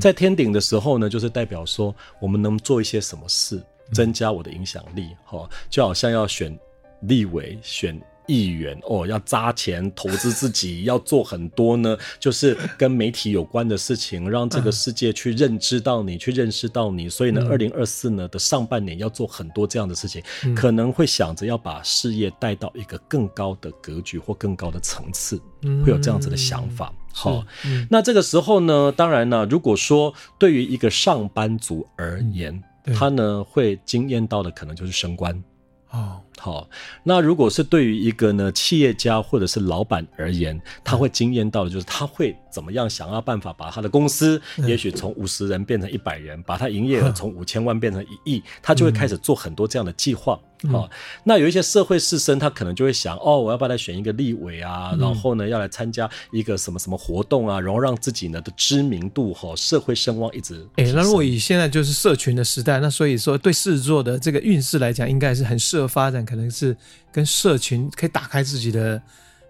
[0.00, 3.60] 在天顶的时候呢，就是代表说我们能做一些什么事，
[3.92, 6.56] 增加我的影响力，哈，就好像要选
[7.00, 17.08] 立委、选亿元哦，要砸钱投资自己， 要做很多呢，就是跟媒体有关的事情，让这个世界去认知到你，去认识到你。
[17.08, 20.22] 所以呢，二零二四呢的上半年要做很多这样的事情，
[20.54, 25.40] 可能会想着要把事业带到一个更高的格局或更高的层次，
[25.84, 26.92] 会有这样子的想法。
[27.12, 27.44] 好，
[27.90, 32.62] 那这个时候呢，当然呢，如果说对于一个上班族而言，
[32.94, 35.42] 他呢会惊艳到的可能就是升官。
[35.90, 36.68] 哦，好。
[37.02, 50.38] 那如果是对于一个呢企业家或者是老板而言，他会惊艳到的就是他会怎么样想要办法把他的公司，也许从五十人变成一百人，把他营业额从五千万变成一亿，他就会开始做很多这样的计划。
[50.72, 50.90] 好、哦，
[51.22, 54.92] 那有一些社会士绅，他可能就会想，哦，我要不要来选一个立委啊？
[54.98, 57.60] 然后呢，要来参加一个什么什么活动啊？
[57.60, 60.66] 然后让自己呢的知名度哈、哦，社会声望一直。
[60.74, 66.76] 哎、欸，那如果以现在就是社群的时代，那所以说对狮子座的这个运势来讲，应该是很适合发展，可能是
[67.10, 69.00] 跟社群可以打开自己的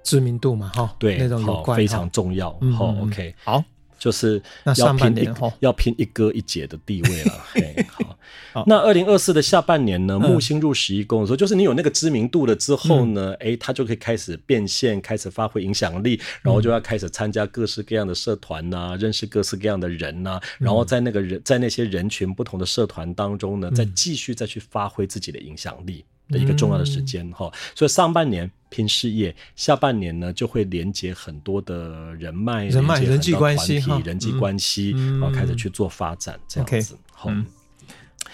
[0.05, 0.71] 知名度嘛？
[0.75, 2.53] 哈、哦，对，那种有关，非常重要。
[2.77, 3.65] 好、，OK，好。
[3.99, 4.41] 就是
[4.77, 7.33] 要拼一要拼一哥一姐的地位了。
[7.51, 7.85] 嘿，
[8.53, 10.17] 好，那二零二四的下半年呢？
[10.17, 26.05] 木星入十一宫的时候，就是你有那个知名度了之后呢，哎，他就可以开始变现，开始发挥影响力，然后就要开始参加各式各样的社团呐，认识各式各样的人呐，然后在那个人在那些人群不同的社团当中呢，再继续再去发挥自己的影响力。
[26.31, 36.97] 的一个重要的时间哈、嗯，所以上半年拼事业，下半年呢就会连接很多的人脉、人脉、人际关系、人际关系，然后开始去做发展，这样子。
[37.13, 37.47] 好、嗯，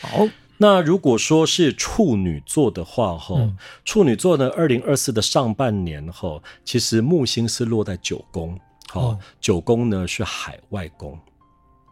[0.01, 0.29] 好。
[0.57, 11.19] 那如果说是处女座的话，哈、嗯，处女座呢，二零二四的上半年哈，其实木星是落在九宫，好，九宫呢是海外宫，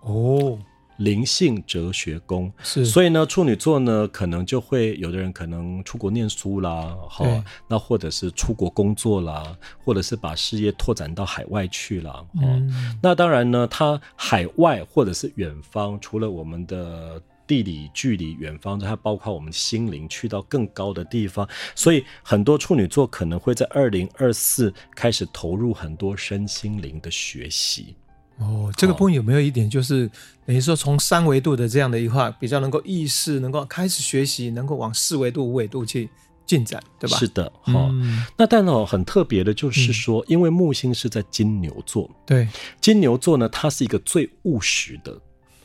[0.02, 0.58] 哦。
[0.98, 2.52] 灵性哲学宫。
[2.62, 27.96] 是，所以呢，处女座呢，可能就会有的人可能出国念书啦，哈，那或者是出国工作啦，或者是把事业拓展到海外去了，嗯，那当然呢，它海外或者是远方，除了我们的地理距离远方，它包括我们心灵去到更高的地方，所以很多处女座可能会在二零二四开始投入很多身心灵的学习。
[28.42, 30.10] 哦，这个部分有没有一点，就是
[30.44, 36.08] 等于说从三维度的这样的一块，比较能够意识，能够开始学习，能够往四维度、五维度去
[36.44, 37.16] 进展，对吧？
[37.16, 38.24] 是的，好、嗯。
[38.36, 42.48] 那但哦，很特别的就是说、嗯，因为木星是在金牛座，对，
[42.80, 45.16] 金牛座呢，它是一个最务实的、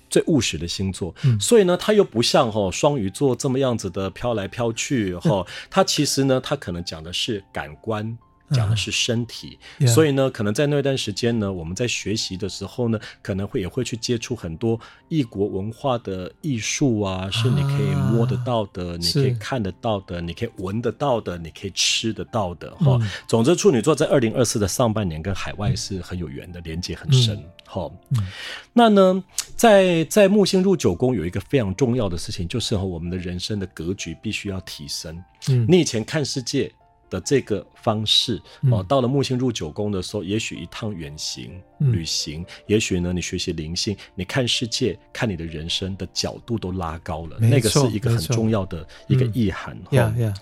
[0.09, 8.17] 最务实的星座，嗯、所以呢，它又不像哈双鱼座这么样子的飘来飘去哈、嗯，它其实呢，它可能讲的是感官。
[8.51, 9.87] 讲的是身体，uh.
[9.87, 14.79] 所以呢，可能在那段时间呢，我们在学习的时候呢，可能会也会去接触很多
[15.09, 23.09] 异国文化的艺术啊，是你可以摸得到的，uh, 你可以看得到的，你可以闻得到的，你可以吃得到的哈、嗯。
[23.27, 27.43] 总之，处女座在二零二四的上半年跟海外是很有缘的，连接很深。
[27.65, 28.25] 好、嗯，
[28.71, 29.23] 那呢，
[29.57, 35.21] 在在木星入九宫有一个非常重要的事情，就是和我们的人生的格局必须要提升。
[35.49, 36.71] 嗯，你以前看世界
[37.09, 38.41] 的这个方式
[38.71, 49.77] 哦，到了木星入九宫的时候，也许一趟远行旅行，也许呢，你学习灵性，你看世界、看你的人生的角度都拉高了，那个是一个很重要的一个意涵。
[49.85, 50.33] 哈、嗯，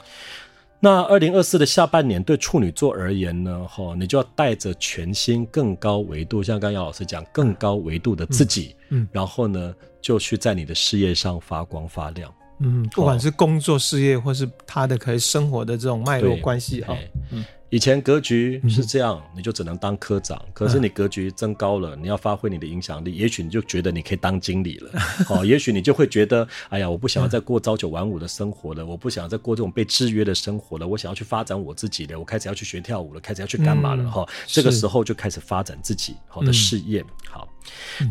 [0.79, 12.31] 那二零二四的下半年对处女座而言呢，哈，你就要带着全新、更高维度，像刚刚姚老师讲，更高维度的自己，嗯，然后呢，就去在你的事业上发光发亮。
[12.59, 16.95] 嗯，不管是工作事业，或是他的可以生活的这种脉络关系哈。
[17.31, 20.41] 嗯，以前格局是这样，你就只能当科长。
[20.53, 24.91] 可是你格局增高了，你要发挥你的影响力，也许你就觉得你可以当经理了。
[25.27, 34.09] 哦，也许你就会觉得，哎呀，我不想要再过朝九晚五的生活了，我不想要再过这种被制约的生活了，我想要去发展我自己了，我开始要去学跳舞了，开始要去干嘛了？
[34.09, 37.03] 哈，这个时候就开始发展自己好的事业。
[37.29, 37.49] 好。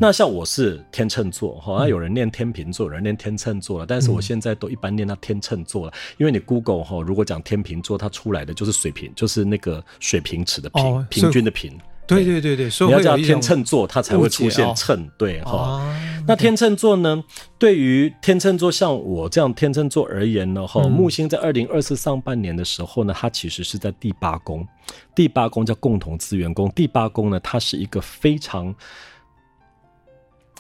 [0.01, 11.79] 那像我是天秤座，好像有人念天秤座，有人念天秤座了，但是我现在都一般念到天秤座了，因为你 Google 哈，如果讲天秤座，它出来的就是水平，就是那个水平尺的平，哦、平均的平。
[12.07, 15.09] 对对对对，所以你要叫天秤座，它才会出现秤。
[15.17, 15.97] 对哈、哦。
[16.27, 17.25] 那天秤座呢？
[17.59, 24.69] 对于天秤座像我这样天秤座而言呢，哈，木星在二零二四上半年的时候呢，它其实是在第八宫，
[25.15, 28.75] 第八宫叫共同资源宫，第八宫呢，它是一个非常。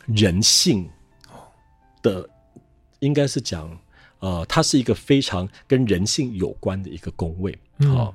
[0.06, 0.88] 人性
[2.02, 2.28] 的
[3.00, 3.78] 应该是讲，
[4.18, 7.52] 呃，它是一个非常跟人性有关的一个宫位。
[7.80, 8.14] 好、嗯，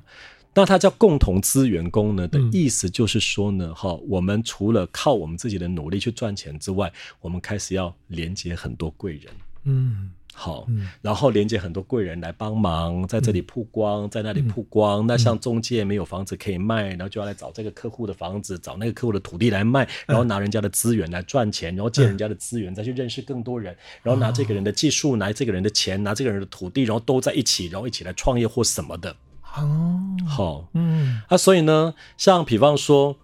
[0.54, 9.32] 那它叫共同资源宫呢的意思就是说呢，哈、嗯，我们除了靠我们自己的努力去赚钱之外，我们开始要连接很多贵人。
[9.64, 10.66] 嗯，好，
[11.02, 15.06] 然后连接很多贵人来帮忙，在这里曝光，在那里曝光。
[15.06, 29.14] 那像中介没有房子可以卖，然后就要来找这个客户的房子，找那个客户的土地来卖，然后拿人家的资源来赚钱，然后借人家的资源再去认识更多人，然后拿这个人的技术，拿这个人的钱，拿这个人的土地，然后都在一起，然后一起来创业或什么的。
[29.56, 33.18] 哦，好，嗯，啊，所以呢，像比方说。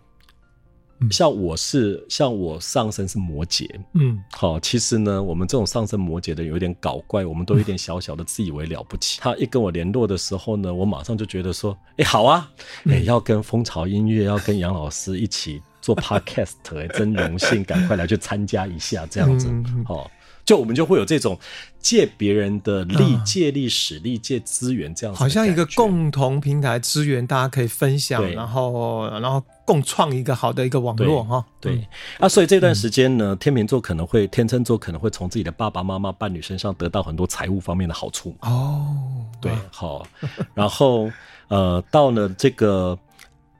[1.11, 9.21] 像我是像我上身是摩羯，嗯，好，其实呢，我们这种上身摩羯的有点搞怪，我们都有点小小的自以为了不起。
[9.21, 12.51] 嗯、 他一跟我联络的时候呢，我马上就觉得说，哎、欸，好啊，
[12.87, 19.49] 哎、欸，要跟蜂巢音乐，要跟杨老师一起做 podcast，哎、欸，真荣幸，赶快来去参加一下，这样子，
[19.85, 20.11] 好。
[20.47, 21.37] 就我们就会有这种
[21.81, 31.45] 借别人的力、借力使力、借资源这样子，好像一个共同平台资源，大家可以分享，然后然后共创一个好的一个网络哈。
[31.61, 31.87] 对
[32.21, 38.87] 啊，所以这段时间呢，天秤座可能会天秤座可能会从自己的爸爸妈妈、伴侣身上得到很多财务方面的好处哦。
[39.41, 40.07] 对，好，
[40.55, 41.11] 然后
[41.49, 42.97] 呃，到了这个。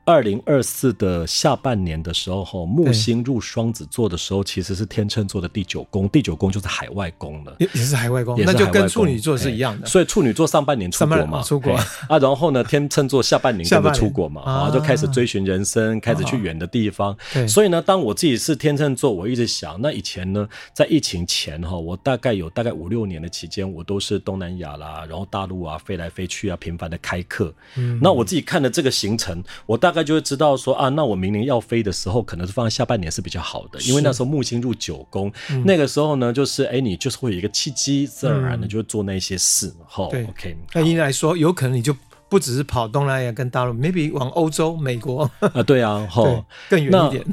[0.07, 9.85] 二零二四的下半年的时候，木星入双子座的时候，其实是天秤座的第九宫，第九宫就是海外宫了，也也是海外宫，那就跟处女座是一样的。
[9.85, 11.73] 所以处女座上半年出国嘛，出国
[12.07, 17.13] 啊，然后呢，天秤座下半年跟着出国嘛，啊，就开始追寻人生，开始去远的地方。
[17.45, 27.53] 所以呢，当我自己是天秤座，我一直想，那以前呢，在疫情前哈，我大概有大概五六年的期间，我都是东南亚啦，然后大陆啊，飞来飞去啊，频繁的开课。
[27.75, 29.96] 嗯，那我自己看的这个行程，我大概。
[29.97, 39.73] 那就会知道说啊，那我明年要飞的时候，可能是放在下半年是比较好的，因为那时候木星入九宫，嗯、那个时候呢，就是哎，你就是会有一个契机，自然而然的就会做那些事。
[39.87, 41.97] 哈、嗯、OK，那应该来说，有可能你就
[42.29, 46.23] 不只是跑东南亚跟大陆，maybe 往欧洲、美国啊，对啊，哈，
[46.69, 47.25] 更远一点。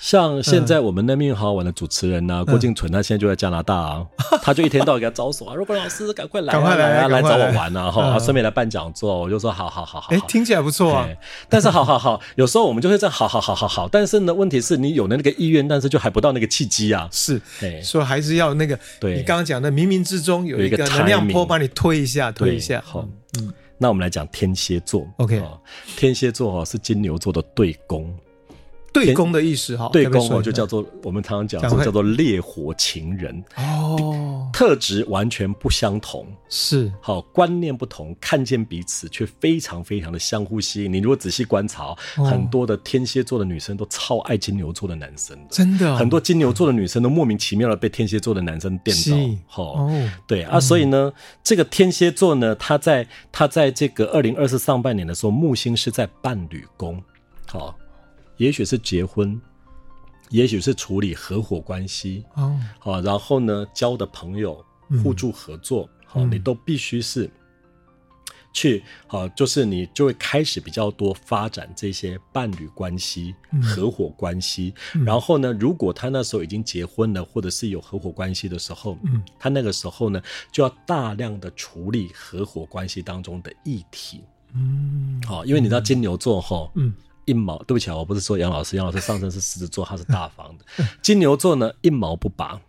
[0.00, 4.06] 像现在我们那边好好玩的主持人呢、啊，郭静纯，他现在就在加拿大啊，
[4.42, 11.06] 他就一天到晚给他招手啊，如果老师赶快来，赶快来啊，来找我玩啊，哈，顺便来办讲座，我就说好好好好，哎，听起来不错啊，
[11.50, 17.38] 但是好好好，有时候我们就会这样，好好好好好，但是呢，问题是你有了那个意愿，但是就还不到那个契机啊，是，
[17.82, 23.06] 所以还是要那个，对，你刚刚讲的冥冥之中有一个能量波把你推一下，推一下，好，
[23.38, 25.42] 嗯，那我们来讲天蝎座，OK，
[25.96, 28.10] 天蝎座哈是金牛座的对宫。
[28.92, 33.42] 对宫的意思哈，对宫哦，就叫做我们常常讲说叫做烈火情人。
[33.56, 36.92] 哦，特质完全不相同，是。
[37.00, 40.92] 好观念不同，看见彼此却非常非常的相互吸引。
[40.92, 51.12] 你如果仔细观察，很多的天蝎座的女生都超爱金牛座的男生的，真的，很多金牛座的女生都莫名其妙的被天蝎座的男生电到，好哦，对啊，所以呢，
[51.44, 57.00] 这个天蝎座呢，他在他在这个二零二四上半年的时候，木星是在伴侣宫，
[57.46, 57.72] 好。
[58.40, 59.38] 也许是结婚，
[60.30, 64.64] 也许是处理合伙关系，哦，好，然后呢，交的朋友
[65.02, 67.30] 互助合作，好、嗯，你都必须是
[68.50, 74.72] 去，好，就是你就会开始比较多发展这些伴侣关系、嗯、合伙关系。
[74.94, 84.22] 嗯、然后呢，如果他那时候已经结婚了，或者是有合伙关系的时候，嗯，他那个时候呢，就要大量的处理合伙关系当中的议题，
[84.54, 86.94] 嗯，好，因为你知道金牛座哈，嗯。
[87.24, 90.64] 一毛，对不起啊，我不是说杨老师，杨老师上身是狮子座，他是大方的。
[91.02, 92.60] 金牛座呢，一毛不拔。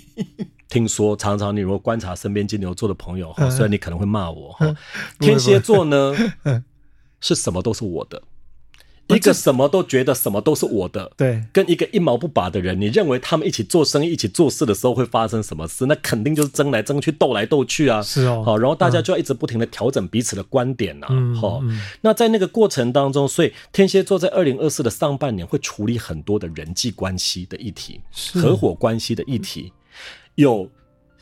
[0.68, 4.76] 听说常常你如果观察身边金牛座的朋友哈，虽然你可能会骂我哈，
[5.18, 6.14] 天蝎座呢
[7.20, 8.22] 是什么都是我的。
[9.16, 15.86] 一个什么都觉得什么都是我的，对，跟一个一毛不拔的人，你认为他们一起做生意、一起做事的时候会发生什么事？
[15.86, 18.02] 那肯定就是争来争去、斗来斗去啊！
[18.02, 28.00] 是哦，好，然后大家就要一直不停的调整彼此的观点呐、啊，好、嗯，那在那个过程当中，所以天蝎座在二零二四的上半年会处理很多的人际关系的议题、
[28.34, 29.72] 合伙关系的议题，
[30.34, 30.68] 有。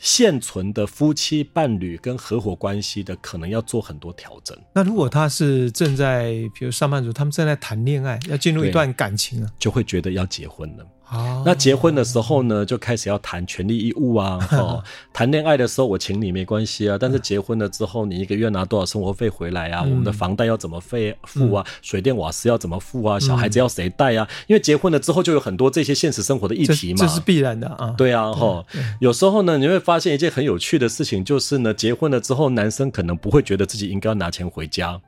[0.00, 4.56] 现存的夫妻伴侣跟合伙关系的，可能要做很多调整。
[4.72, 10.87] 那如果他是正在，比如上班族，他们正在谈恋爱，要进入一段感情了，就会觉得要结婚了。
[11.10, 14.38] 哦、那结婚的时候呢，就开始要谈权利义务啊。
[14.52, 19.82] 哦，谈恋爱的时候我请你没关系啊，但是结婚了之后，你一个月拿多少生活费回来啊？
[19.86, 21.64] 嗯、我们的房贷要怎么费付啊？
[21.66, 23.18] 嗯、水电瓦斯要怎么付啊？
[23.18, 24.28] 小孩子要谁带啊？
[24.46, 27.94] 因为结婚了之后就有很多这些现实生活的议题嘛，这，这是必然的啊。
[27.96, 28.64] 对啊，哈，
[29.00, 35.00] 有时候呢，你会发现一件很有趣的事情，就是呢，结婚了之后，男生可能不会觉得自己应该要拿钱回家。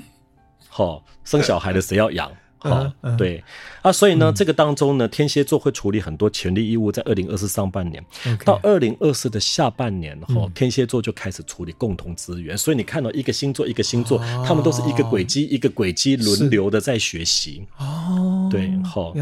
[0.68, 2.30] 好，生小孩的谁要养？
[2.58, 3.42] 好，对
[3.82, 8.04] 啊，所以呢，嗯、这个当中呢，天蝎座会处理很多权利义务，在二零二四上半年
[8.44, 12.56] 到二零二四的下半年，哈、嗯，天蝎座就开始处理共同资源。
[12.58, 17.66] 所以你看到一个星座一个星座，哦、他们都是一个轨迹一个轨迹轮流的在学习。
[17.78, 19.14] 哦，对，好。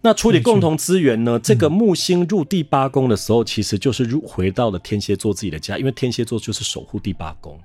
[0.00, 1.38] 那处理共同资源呢？
[1.38, 7.58] 这个木星入第八宫的时候，其实就是入回到了天蝎座自己的家，因为天蝎座就是守护第八宫。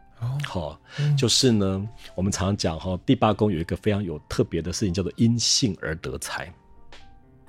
[0.46, 0.80] 好，
[1.18, 6.54] 就是呢，我们常常讲哈，第八宫有一个非常有特别的事情，叫做因性而得财。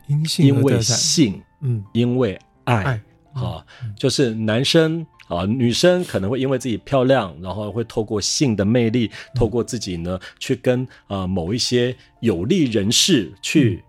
[0.07, 3.01] 因性，因为性，嗯，因为爱，
[3.33, 3.64] 啊，
[3.97, 13.85] 就是男生啊，女生可能会因为自己漂亮，然后会透过性的魅力，透过自己呢，去跟呃某一些有利人士去。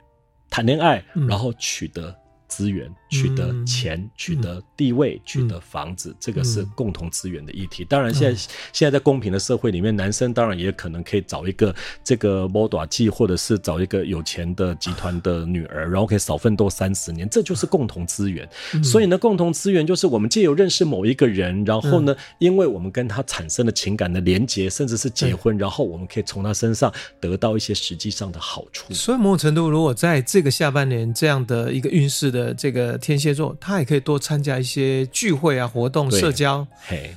[0.54, 2.14] 谈恋爱，然后取得
[2.46, 2.94] 资源。
[3.12, 7.84] 取得钱、取得地位、嗯、取得房子，嗯、这个是共同资源的议题。
[7.84, 18.48] 当然，现在、嗯、现在在公平的社会里面，男生当然也可能可以找一个这个某大姐，或者是找一个有钱的集团的女儿，然后可以少奋斗三十年，这就是共同资源。
[18.74, 26.90] 嗯、所以呢，共同资源就是我们借由认识某一个人，然后呢，嗯、因为我们跟他产生了情感的连结，甚至是结婚，然后我们可以从他身上
[27.20, 28.94] 得到一些实际上的好处。
[28.94, 33.01] 所以，某种程度，如果在这个下半年这样的一个运势的这个。
[33.02, 36.66] 天蝎座，他也可以多参加一些聚会啊、活动、社交，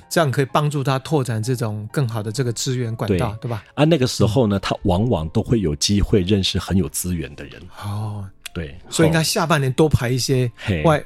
[0.09, 3.63] 这样可以帮助他拓展这种更好的这个资源管道，对，对吧？
[3.75, 7.61] 啊，那个时候呢，他往往都会有机会认识很有资源的人。
[7.85, 10.51] 哦，对，所以应该下半年多排一些
[10.83, 11.01] 外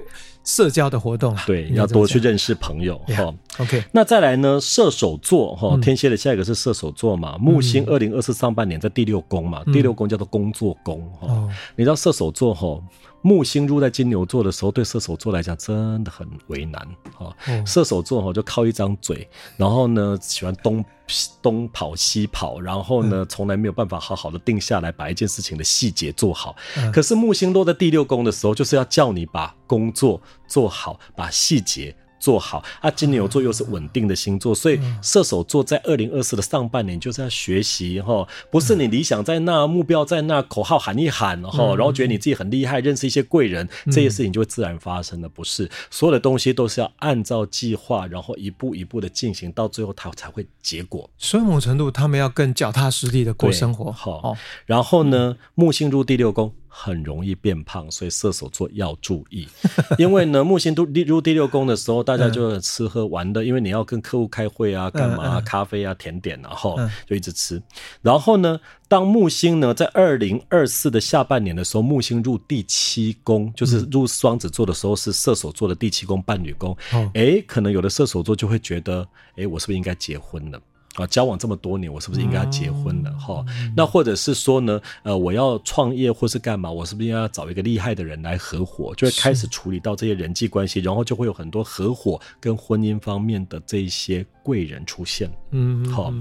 [0.46, 2.98] 社交的活动啊，对，要多去认识朋友。
[3.10, 3.84] 哈，OK。
[3.92, 7.38] 那再来呢，射手座哈，天蝎的下一个是射手座嘛？
[7.38, 9.64] 木星二零二四上半年在第六宫嘛？
[9.66, 11.48] 第六宫叫做工作宫哈。
[11.76, 12.82] 你知道射手座哈？
[13.22, 16.82] 木星入在金牛座的时候，对射手座来讲真的很为难
[17.18, 17.36] 啊。
[17.66, 20.84] 射手座哈就靠一张嘴，然后呢喜欢东
[21.42, 26.56] 东跑西跑，然后呢从来没有办法好好的定下来把一件事情的细节做好。
[26.94, 31.96] 可是木星落在第六宫的时候，就是要叫你把工作做好，把细节。
[32.20, 51.10] 做好啊，金牛座又是稳定的星座，所以射手座在二零二四的上半年就是要学习哈，不是你理想在那，目标在那，口号喊一喊哈，然后觉得你自己很厉害，认识一些贵人，这些事情就会自然发生的，不是所有的东西都是要按照计划，然后一步一步的进行，到最后它才会结果。
[51.18, 53.92] 所以某种程度，他们要更脚踏实地的过生活。
[53.92, 56.54] 好，然后呢，木星入第六宫。
[56.82, 59.46] 很容易变胖，所以射手座要注意。
[60.00, 67.62] 因为呢，木星都入第六宫的时候，大家就吃喝玩乐，因为你要跟客户开会啊，干嘛啊，咖啡啊，甜点，然后就一直吃。
[68.02, 68.58] 然后呢，
[68.88, 76.76] 当木星呢在二零二四的下半年的时候，木星入第七宫，就是入双子座的时候，是射手座的第七宫伴侣宫。
[77.14, 79.06] 哎，可能有的射手座就会觉得，
[79.36, 80.62] 哎，我是不是应该结婚了？
[80.96, 83.12] 啊，交往这么多年，我是不是应该要结婚了？
[83.12, 88.94] 哈、嗯，那或者是说呢，呃，我要创业或是干嘛，我是不是应该要找一个厉害的人来合伙？
[88.96, 95.30] 就会开始处理到这些人际关系，然后就会有很多合伙跟婚姻方面的这一些贵人出现。
[95.52, 96.12] 嗯，好。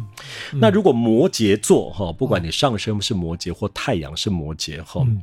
[0.52, 5.22] 那如果摩羯座哈，不管你上升是摩羯或太阳是摩羯哈，嗯、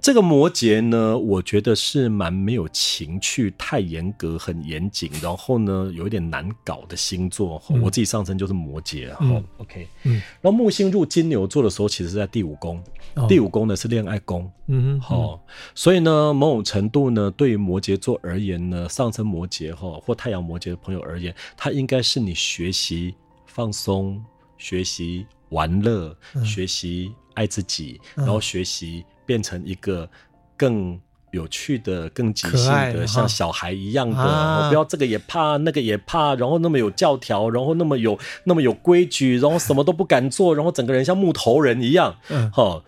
[0.00, 7.60] 这个摩羯呢，我觉得是蛮没有情趣、太严格、很严谨，然后呢，有一点难搞的星座。
[7.82, 9.12] 我自己上升就是摩羯。
[9.14, 12.82] 好，OK，嗯，然后木星入金牛座的时候，其实是在第五宫，
[13.28, 15.40] 第五宫呢是恋爱宫，嗯，好，
[15.74, 23.14] 所以呢，某种程度呢，对于摩羯座而言呢，上升摩羯哈或太阳摩羯的朋友而言，它应该是你学习
[23.46, 24.22] 放松、
[24.58, 30.08] 学习玩乐、学习爱自己，然后学习变成一个
[30.56, 31.00] 更。
[31.32, 42.16] 有趣的、更即兴的，像小孩一样的，啊、不要这个也怕，那个也怕，然后那么有教条，然后那么有那么有规矩， 然后什么都不敢做，然后整个人像木头人一样。
[42.28, 42.84] 嗯，好，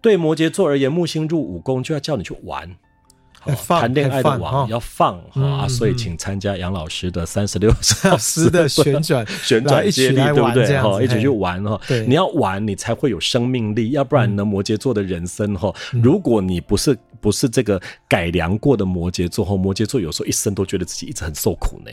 [0.00, 2.76] 对摩羯座而言，木星入五宫就要叫你去玩。
[3.56, 10.78] 谈恋爱的网要放啊，所以请参加杨老师的三十六小时的旋转 旋转接力，对不对？
[10.80, 11.80] 哈，一起去玩哈。
[12.06, 21.90] 你要玩，你才会有生命力，要不然呢，摩羯座的人生哈，如果你不是不是这个改良过的摩羯座，哈摩羯座有时候一生都觉得自己一直很受苦呢。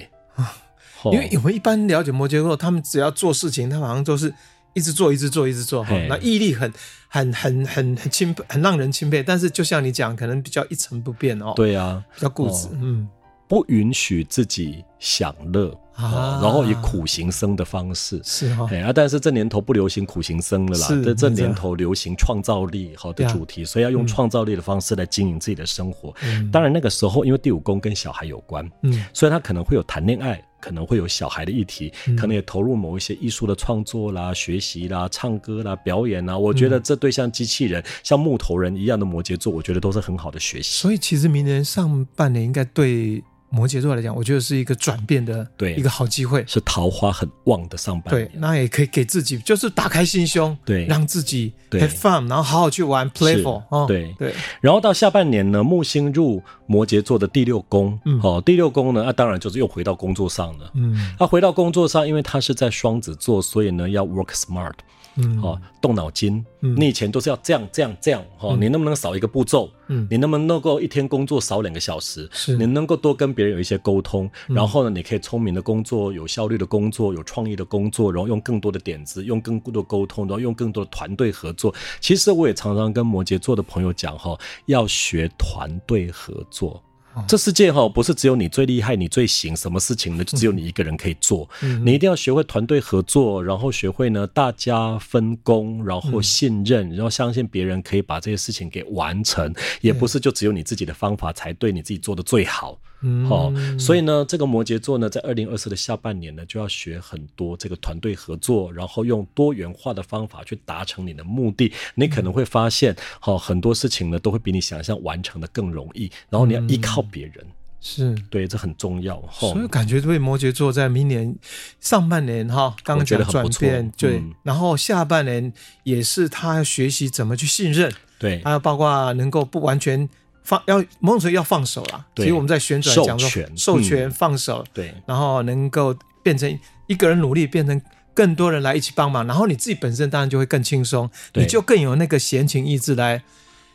[1.05, 4.33] 因为我们一般了解摩羯座，他们只要做事情，他好像都是。
[4.75, 6.71] 一直做，一直做，一直做哈，那毅力很、
[7.07, 9.23] 很、很、很、很钦佩，很让人钦佩。
[9.23, 11.53] 但是就像你讲，可能比较一成不变哦。
[11.55, 13.07] 对啊，比较固执，嗯，
[13.47, 26.13] 不允许自己享乐啊，然后以苦行僧的方式是哈，啊，但是这年头不流行苦行僧了啦，这这年头流行创造力好的主题，所以要用创造力的方式来经营自己的生活。
[26.51, 30.43] 当然那个时候，因为第五宫跟小孩有关，嗯，所以他可能会有谈恋爱。
[30.65, 36.35] 可能会有小孩的议题，可能也投入某一些艺术的创作啦、学习啦、唱歌啦、表演啦。
[36.35, 40.71] 我觉得这对像机器人、像木头人一样的摩羯座，我觉得都是很好的学习。
[40.71, 43.23] 所以其实明年上半年应该对
[43.55, 48.27] 摩羯座来讲，我觉得是一个转变的对一个好机会，是桃花很旺的上半年。
[48.27, 53.63] 对，那也可以给自己就是打开心胸，对，让自己 have fun，然后好好去玩 playful。
[53.69, 54.33] 哦，对对。
[54.59, 60.69] 然后到下半年呢，木星入摩羯座的第六宫，嗯，好，第六宫呢，那当然就是又回到工作上了。
[60.73, 64.73] 嗯，他回到工作上，因为他是在双子座，所以呢要 work smart。
[65.17, 66.43] 嗯，哦，动脑筋。
[66.61, 69.69] 嗯，你以前都是要这样、这样、这样，哈、嗯，你能不能少一个步骤？
[69.87, 72.27] 嗯，你能不能够一天工作少两个小时？
[72.31, 81.73] 是，你能够多跟别人有一些沟通，嗯、然后呢，你可以聪明的工作，有效率的工作，有创意的工作，然后用更多的点子，用更多的沟通，然后用更多的团队合作。
[81.99, 86.81] 其实我也常常跟摩羯座的朋友讲，哈，要学团队合作。
[87.27, 90.23] 这世界哈不是只有你最厉害，你最行，什么事情呢？
[90.23, 91.49] 就只有你一个人可以做。
[91.61, 99.53] 嗯、你一定要学会团队合作，然后学会呢大家分工，然后信任，然后相信别人可以把这些事情给完成。
[99.81, 102.77] 也不是就只有你自己的方法才对，你自己做的最好。
[103.27, 111.71] 好、嗯，所以呢，这个摩羯座呢，在二零二四的下半年呢，就要学很多这个团队合作，然后用多元化的方法去达成你的目的。
[111.95, 116.11] 你可能会发现，好很多事情呢，都会比你想象完成的更容易。
[116.29, 119.21] 然后你要依靠别人，嗯、是对，这很重要。
[119.31, 121.35] 所以感觉对摩羯座在明年
[121.79, 125.53] 上半年哈，刚刚讲的转变，对、嗯，然后下半年
[125.83, 130.09] 也是他要学习怎么去信任，对，还有包括能够不完全。
[130.45, 135.93] 放要某种程度要放手啦，所以我们在旋转讲说授权，授权放手，嗯，对，然后能够
[136.23, 137.81] 变成一个人努力，变成
[138.13, 143.23] 更多人来一起帮忙，然后你自己本身当然就会更轻松，你就更有那个闲情逸致来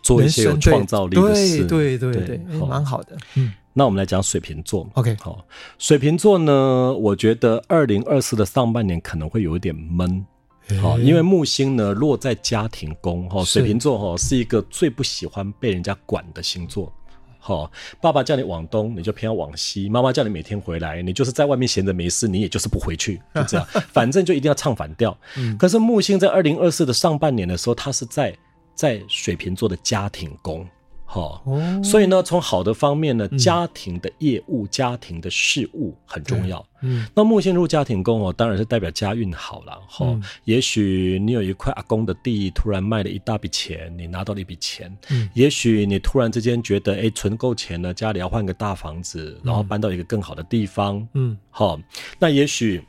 [0.00, 3.16] 做一些有创造力的事，对对对对，蛮好的。
[3.34, 5.44] 嗯，那我们来讲水瓶座，OK，好，
[5.76, 10.24] 水瓶座呢，我觉得二零二四的上半年可能会有一点闷。
[10.78, 16.92] 好，因为木星呢落在家庭宫，哈，水瓶座哈是一个最不喜欢被人家管的星座。
[17.38, 17.70] 好，
[18.02, 25.16] 爸爸叫你往东，你就偏要往西；妈妈叫你每天回来，你就是在外面闲着没事，你也就是不回去， 就这样，反正就一定要唱反调。
[25.58, 28.36] 可是木星在二零二四的上半年的时候，它是在
[28.74, 30.68] 在水瓶座的家庭宫。
[31.12, 36.64] 好、哦，所以呢，从好的方面呢，家庭的业务、嗯、家庭的事务很重要。
[36.82, 39.72] 嗯，那木星入家庭宫哦，当然是代表家运好了。
[39.88, 44.96] 哈、嗯，也许你有一块阿公的地，突然卖了一大笔钱，你拿到了一笔钱。
[45.10, 51.04] 嗯，也许你突然之间觉得，哎，存够钱了，家里要换个大房子，然后搬到一个更好的地方。
[51.14, 51.76] 嗯，好，
[52.20, 52.80] 那也许。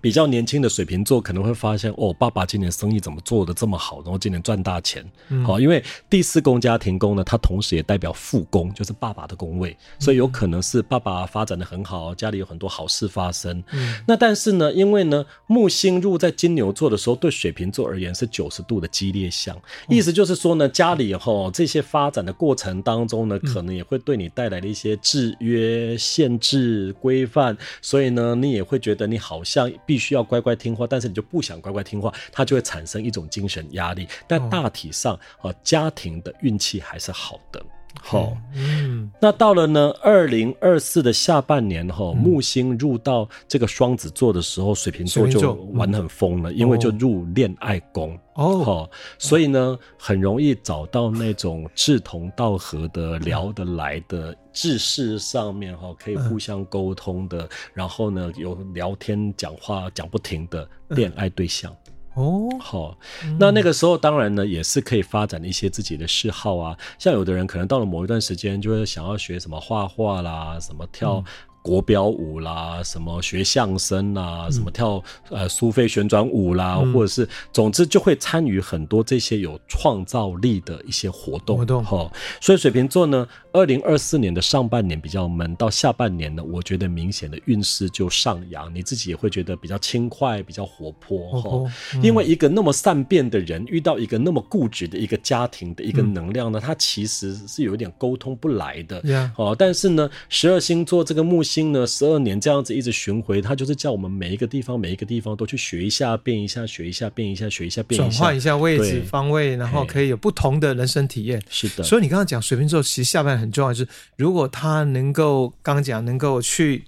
[0.00, 5.02] 比较年轻的水瓶座可能会发现，哦，爸爸今年生意怎么做的这么好，然后今年赚大钱。
[5.46, 13.64] 好、嗯，因为第四宫家庭宫呢，它同时也代表父宫，就是爸爸的宫位，所以有可能是爸爸发展的很好，家里有很多好事发生。
[13.72, 19.56] 嗯、那但是呢，因为呢，木星入在金牛座的时候，对水瓶座而言是九十度的激烈相，
[19.88, 29.70] 意思就是说呢，家里哈这些发展的过程当中呢，可能也会对你带来了一些制约、限制、规范，所以呢，你也会觉得你好像。
[29.86, 34.08] 必须要乖乖听话，但是你就不想乖乖听话，他就会产生一种精神压力。
[34.26, 37.64] 但大体上，呃，家庭的运气还是好的。
[38.02, 48.88] 好，嗯，那到了呢，二零二四的下半年哈，木星入到这个双子座的时候，水瓶座就玩很疯了，因为就入恋爱宫哦，
[49.18, 61.74] 所以呢，很容易找到那种志同道合的、聊得来的、志识上面哈可以互相沟通的，然后呢，有聊天讲话讲不停的恋爱对象。
[62.14, 62.96] 哦，好，
[63.38, 66.76] 那那个时候当然呢，也是可以发展一些自己的嗜好啊。
[66.98, 71.22] 像有的人可能到了某一段时间，就会想要学什么画画啦，什么跳。
[71.64, 81.56] 国标舞啦，什么学相声啦，什么跳呃苏菲旋转舞啦，嗯、或者是总之就会参与很多这些有创造力的一些活动。
[81.56, 91.72] 活动哈，所以水瓶座呢，二零二四年的上半年比较闷，到下半年呢，我觉得明显的运势就上扬，你自己也会觉得比较轻快，比较活泼哈。
[92.02, 99.02] 因为一个那么善变的人，遇到一个那么固执的一个家庭的一个能量呢，他、嗯、其实是有一点沟通不来的。
[99.36, 101.64] 哦、但是呢，十二星座这个木星。
[101.72, 111.40] 呢，十二年这样子一直巡回，它就是叫我们每一个地方、每一个地方都去学一下、变一下、学一下、变一下、学一下、变一下，转换一下位置、方位，然后可以有不同的人生体验。
[111.48, 113.86] 是的，所以你刚刚讲水瓶座，其实下半年很重要，是
[114.16, 116.84] 如果他能够刚讲能够去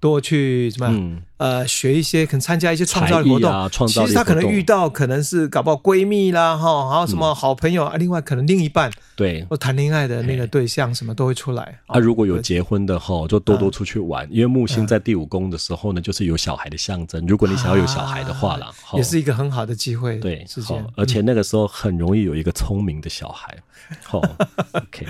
[0.00, 0.88] 多去什么？
[0.90, 11.78] 嗯呃，学一些可能参加一些创造力活动，啊、创造力活动，其实他可能遇到可能是搞不好闺蜜啦，哈，还有什么好朋友啊，嗯、另外可能另一半对，或谈恋爱的那个对象什么都会出来。
[11.88, 17.26] 他、啊、如果有结婚的哈，就多多出去玩，嗯、因为木星在第五宫的时候呢，就是有小孩的象征。
[17.26, 20.18] 如果你想要有小孩的话啦，啊、也是一个很好的机会。
[20.18, 20.86] 对，是这样。
[20.94, 23.56] 而且那个时候很容易有一个聪明的小孩。
[24.04, 24.20] 好
[24.72, 25.06] ，OK。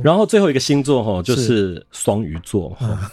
[0.00, 3.10] 然后最后一个星座哈，就是双鱼座哈。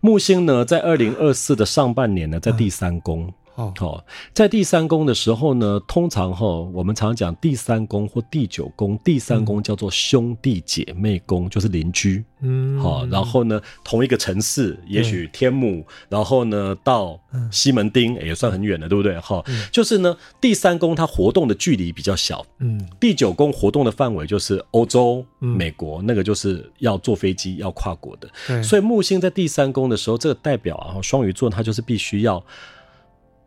[0.00, 3.32] 木星呢，在二零二四的上半年呢，在第三宫。
[3.56, 4.04] 好、哦，
[4.34, 12.22] 在第三宫的时候呢，通常哈，我们常讲第三宫或第九宫，第三宫叫做兄弟姐妹宫，就是邻居。
[12.42, 17.18] 嗯，好，然后呢，同一个城市，也许天母，然后呢，到
[17.50, 19.18] 西门町也算很远的，对不对？
[19.20, 19.42] 哈，
[19.72, 22.44] 就是呢，第三宫它活动的距离比较小。
[22.58, 28.62] 嗯，第九宫活动的范围就是欧洲、美国，那个就是要坐飞机要跨国的。
[28.62, 32.44] 所以木星在第三宫的时候，这个代表啊，双鱼座它就是必须要。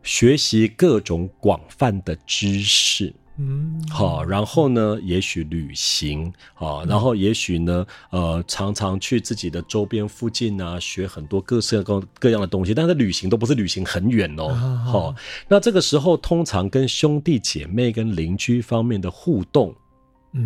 [0.03, 14.49] 学习各种广泛的知识，嗯，好，然后呢，也许旅行，啊，然后也许呢，呃，常常去自己的周边附近啊，学很多各式各各样的东西，但是旅行都不是旅行很远哦，
[14.85, 15.15] 好，
[15.47, 19.75] 那这个时候通常跟兄弟姐妹跟邻居方面的互动。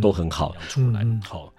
[0.01, 1.05] 都很好，出来。
[1.25, 1.52] 好。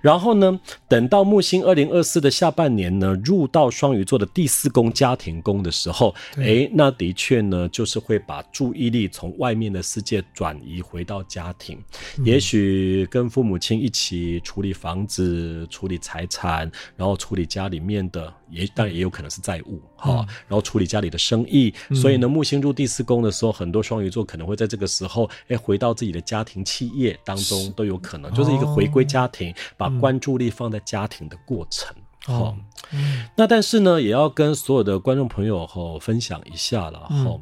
[0.00, 11.78] 然后呢，等到木星二零二四的下半年呢，入到双鱼座的第四宫家庭宫的时候，哎，那的确呢，就是会把注意力从外面的世界转移回到家庭，
[12.24, 21.74] 也许跟父母亲一起处理房子、处理财产，然后处理家里面的，也当然也有可能是债务，哈，然后处理家里的生意。
[21.94, 27.64] 所以呢，木星入第四宫的时候，很多双鱼座可能会在这个时候，哎，回到自己的家庭企业当中。
[27.76, 29.43] 都有可能，就是一个回归家庭，哦、
[29.76, 31.92] 把关注力放在家庭的过程。
[32.26, 32.56] 好、
[33.36, 37.40] 那但是呢，也要跟所有的观众朋友哈分享一下了哈，嗯、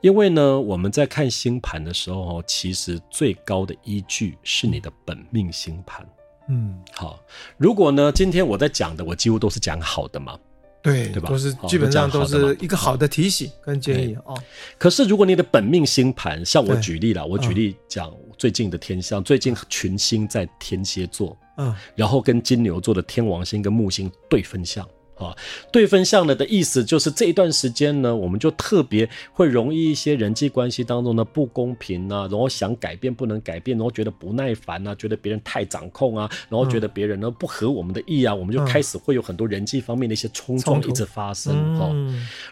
[0.00, 6.04] 因为呢，我们在看星盘的时候，其实最高的依据是你的本命星盘。
[6.48, 7.20] 嗯，好，
[7.56, 10.36] 如果呢，今天我在讲的，我几乎都是讲好的嘛。
[10.82, 11.28] 对，对吧？
[11.28, 14.34] 都是基本上都是一个好的提醒跟建议哦。
[14.78, 24.86] 可是如果你的本命星盘，像我举例了，我举例讲最近的天象，最近群星在天蝎座，嗯，然后跟金牛座的天王星跟木星对分相。
[25.18, 25.36] 啊，
[25.72, 41.92] 对分相了的意思就是这一段时间呢，我们就特别会容易一些人际关系当中的不公平啊，然后想改变不能改变，然后觉得不耐烦啊，觉得别人太掌控啊，然后觉得别人呢不合我们的意啊，我们就开始会有很多人际方面的一些冲撞一直发生哦。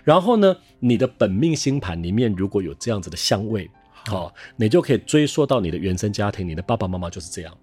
[0.02, 3.70] 然后呢，你的本命星盘里面如果有这样子的相位，
[4.06, 7.56] 好，你就可以追溯到你的原生家庭，你的爸爸妈妈就是这样，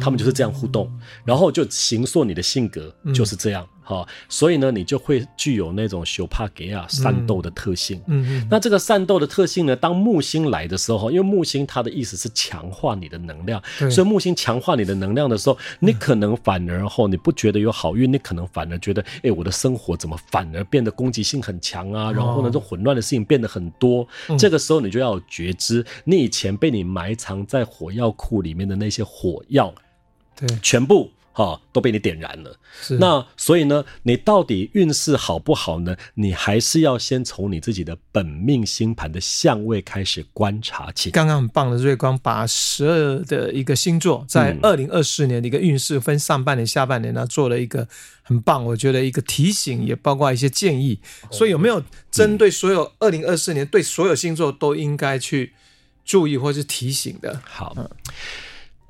[0.00, 0.88] 他们就是这样互动，
[1.24, 3.68] 然后就形塑你的性格就是这样。
[3.86, 8.00] 好，所以呢，你就会具有那种修帕给亚善斗的特性。
[8.06, 8.48] 嗯嗯。
[8.50, 22.10] 那这个善斗的特性呢，当木星来的时候，因为木星它的意思是强化你的能量，所以木星强化你的能量的时候，你可能反而后你不觉得有好运，你可能反而觉得，哎，我的生活怎么反而变得攻击性很强啊？
[22.10, 24.08] 然后呢，这混乱的事情变得很多。
[24.38, 29.74] 这个时候你就要有觉知，你以前被你埋藏在火药库里面的那些火药，
[30.34, 31.10] 对，全部。
[31.34, 32.56] 哈，都被你点燃了。
[32.80, 35.96] 是，那所以呢，你到底运势好不好呢？
[36.14, 41.10] 你还是要先从你自己的本命星盘的相位开始观察起。
[41.10, 47.88] 刚刚很棒的瑞光，把十二的一个星座在二零二四年的一个运势分上半年、下半年呢，做了一个
[48.22, 51.00] 很棒，我觉得一个提醒，也包括一些建议。
[51.32, 51.82] 所以有没有
[52.12, 55.52] 针对所有二零二四年对所有星座都应该去
[56.04, 57.42] 注意或是提醒的？
[57.44, 57.74] 好。
[57.76, 57.90] 嗯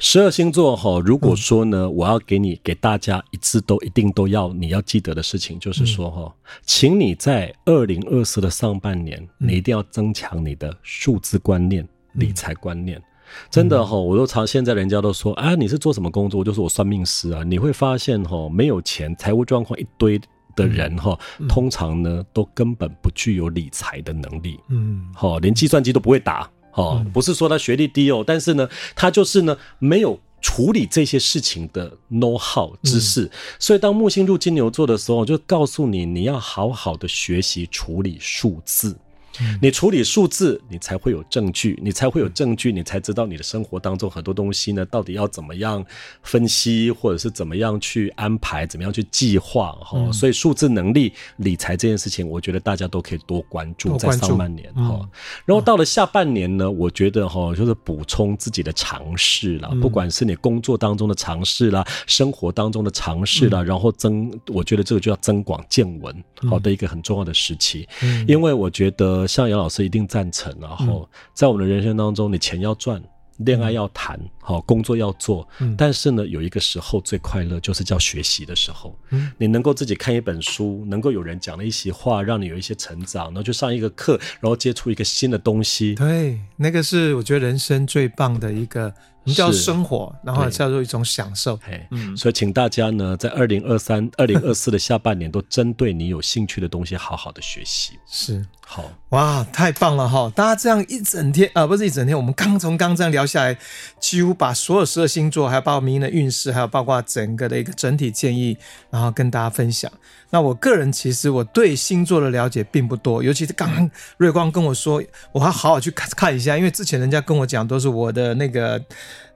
[0.07, 6.30] 十二星座哈，如果说呢，我要给你给大家一次都一定都要你要记得的事情，就是说哈，
[6.66, 13.02] 请你在二零二四的上半年，你一定要增强你的数字观念、理财观念。
[13.50, 16.40] 真的哈，我都常现在人家都说啊，你是做什么工作？
[16.40, 17.42] 我就是我算命师啊。
[17.42, 20.20] 你会发现哈，没有钱、财务状况一堆
[20.55, 24.61] 的人哈，通常呢都根本不具有理财的能力。
[24.68, 26.48] 嗯，好，连计算机都不会打。
[26.75, 38.97] 哦，不是说他学历低哦，但是呢，他就是呢没有处理这些事情的 know how 知识，嗯、所以当木星入金牛座的时候，就告诉你你要好好的学习处理数字。
[39.41, 45.85] 嗯、你处理数字，你才会有证据，你才会有证据，你才知道你的生活当中很多东西呢，到底要怎么样
[46.22, 49.99] 分析，或者是怎么样去安排，怎么样去计划哈。
[49.99, 55.01] 嗯、所以数字能力、理财这件事情，我觉得大家都可以多关注，在上半年哈。
[55.01, 55.09] 嗯、
[55.45, 73.03] 然后到了下半年呢，我觉得哈，就是补充自己的尝试啦，嗯、不管是你工作当中的尝试啦，生活当中的尝试啦，嗯、然后增，我觉得这个就要增广见闻，好的一个很重要的时期，嗯、因为我觉得像杨老师一定赞成，然后在我们的人生当中，你钱要赚。
[73.39, 78.97] 恋爱要谈，好工作要做，嗯、但是呢，有一个时候最快乐，就是叫学习的时候。
[79.11, 85.97] 嗯、你能够自己看一本书，能够有人讲了一席话，让你有一些成长，然后去上一个课，然后接触一个新的东西。
[85.97, 88.95] 对，那个是我觉得人生最棒的一个。
[89.35, 91.59] 叫生活，然后叫做一种享受。
[91.91, 97.95] 嗯，所以请大家呢，在二零二三、二零二四的下半年，都针对你有兴趣的东西，好好的学习。
[98.07, 100.32] 是，好哇，太棒了哈！
[100.34, 103.56] 大家这样一整天啊，不是一整天，我们刚从刚这样聊下来，
[104.00, 108.56] 几乎把所有十二星座，还有包括明年的运势，还有包括整个的一个整体建议，
[108.90, 109.90] 然后跟大家分享。
[110.30, 115.00] 那我个人其实我对星座的了解并不多，尤其是刚刚瑞光跟我说，
[115.30, 118.82] 我还好好去看看一下，因为之前人家跟我讲都是我的那个。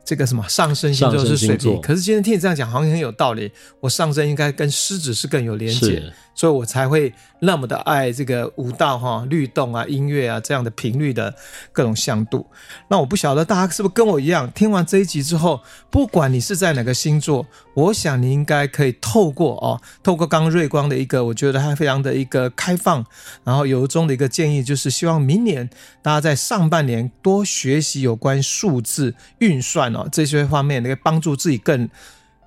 [0.04, 3.52] 这个什么上升星座是水瓶，可是今天听你这样讲，好像很有道理。
[3.78, 6.02] 我上升应该跟狮子是更有连结。
[6.39, 11.34] 所以我才会那么的爱这个舞蹈哈、律动啊、音乐啊这样的频率的
[11.72, 12.47] 各种向度。
[12.86, 15.61] 那我不晓得大家是不是跟我一样，听完这一集之后，
[15.91, 23.05] 不管你是在哪个星座，我想你应该可以透过哦，透过刚瑞光的一个，我觉得还非常的一个开放，
[23.43, 25.68] 然后由衷的一个建议，就是希望明年
[26.01, 31.89] 大家在上半年多学习有关数字运算哦这些方面，能够帮助自己更。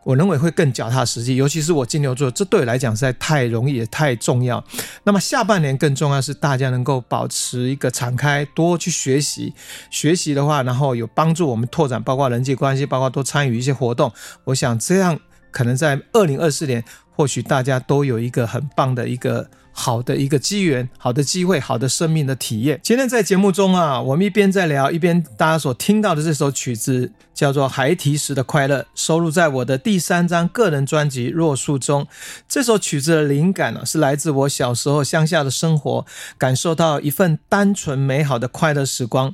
[0.03, 4.63] 我认为会更脚踏实地，尤其是我金牛座，这对我来讲实在太容易也太重要。
[5.03, 9.53] 那么下半年更重要是大家能够保持一个敞开，多去学习。
[9.89, 14.11] 学习的话，然后有帮助我们拓展，包括人际关系，包括多参与一些活动。
[14.45, 15.19] 我想这样
[15.51, 16.83] 可能在二零二四年，
[17.15, 19.49] 或许大家都有一个很棒的一个。
[19.71, 22.79] 好的一个机缘，好的机会，好的生命的体验。
[22.83, 32.07] 今天在节目中啊，我们一边在聊，一边大家所听到的这首曲子叫做《孩提时的快乐》，收录在我的第三张个人专辑《若树》中。
[32.47, 36.05] 这首曲子的灵感呢，是来自我小时候乡下的生活，
[36.37, 39.33] 感受到一份单纯美好的快乐时光。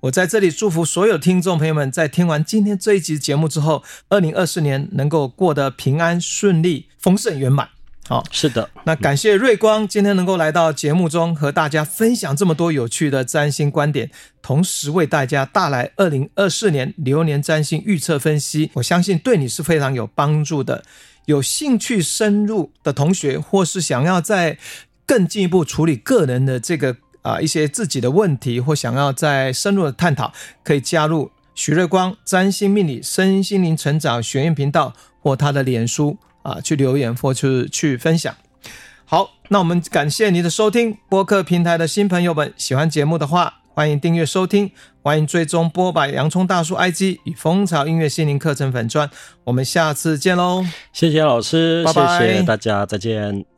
[0.00, 7.73] 我在这里祝福所有听众朋友们，在听完今天这一集节目之后，二零二四年能够过得平安顺利、丰盛圆满。
[8.06, 8.68] 好，是的。
[8.84, 14.10] 那感谢瑞光今天能够来到节目中，和大家分享这么多有趣的占星观点，
[14.42, 18.70] 同时为大家带来二零二四年流年占星预测分析。
[18.74, 20.84] 我相信对你是非常有帮助的。
[21.24, 24.58] 有兴趣深入的同学，或是想要再
[25.06, 26.92] 更进一步处理个人的这个
[27.22, 30.30] 啊、呃、一些自己的问题，或想要再深入的探讨，
[30.62, 34.92] 可以加入许瑞光占星命理身心灵成长学院频道
[35.22, 36.18] 或他的脸书。
[36.44, 38.32] 啊，去留言或去去分享。
[39.04, 40.96] 好，那我们感谢您的收听。
[41.08, 44.70] 播客平台的新朋友们，喜欢节目的话，欢迎订阅收听，
[45.02, 49.10] 欢迎追踪播把洋葱大叔 IG 与蜂巢音乐心灵课程粉钻。
[49.44, 50.64] 我们下次见喽！
[50.92, 53.53] 谢谢老师，拜拜，谢谢大家，再见。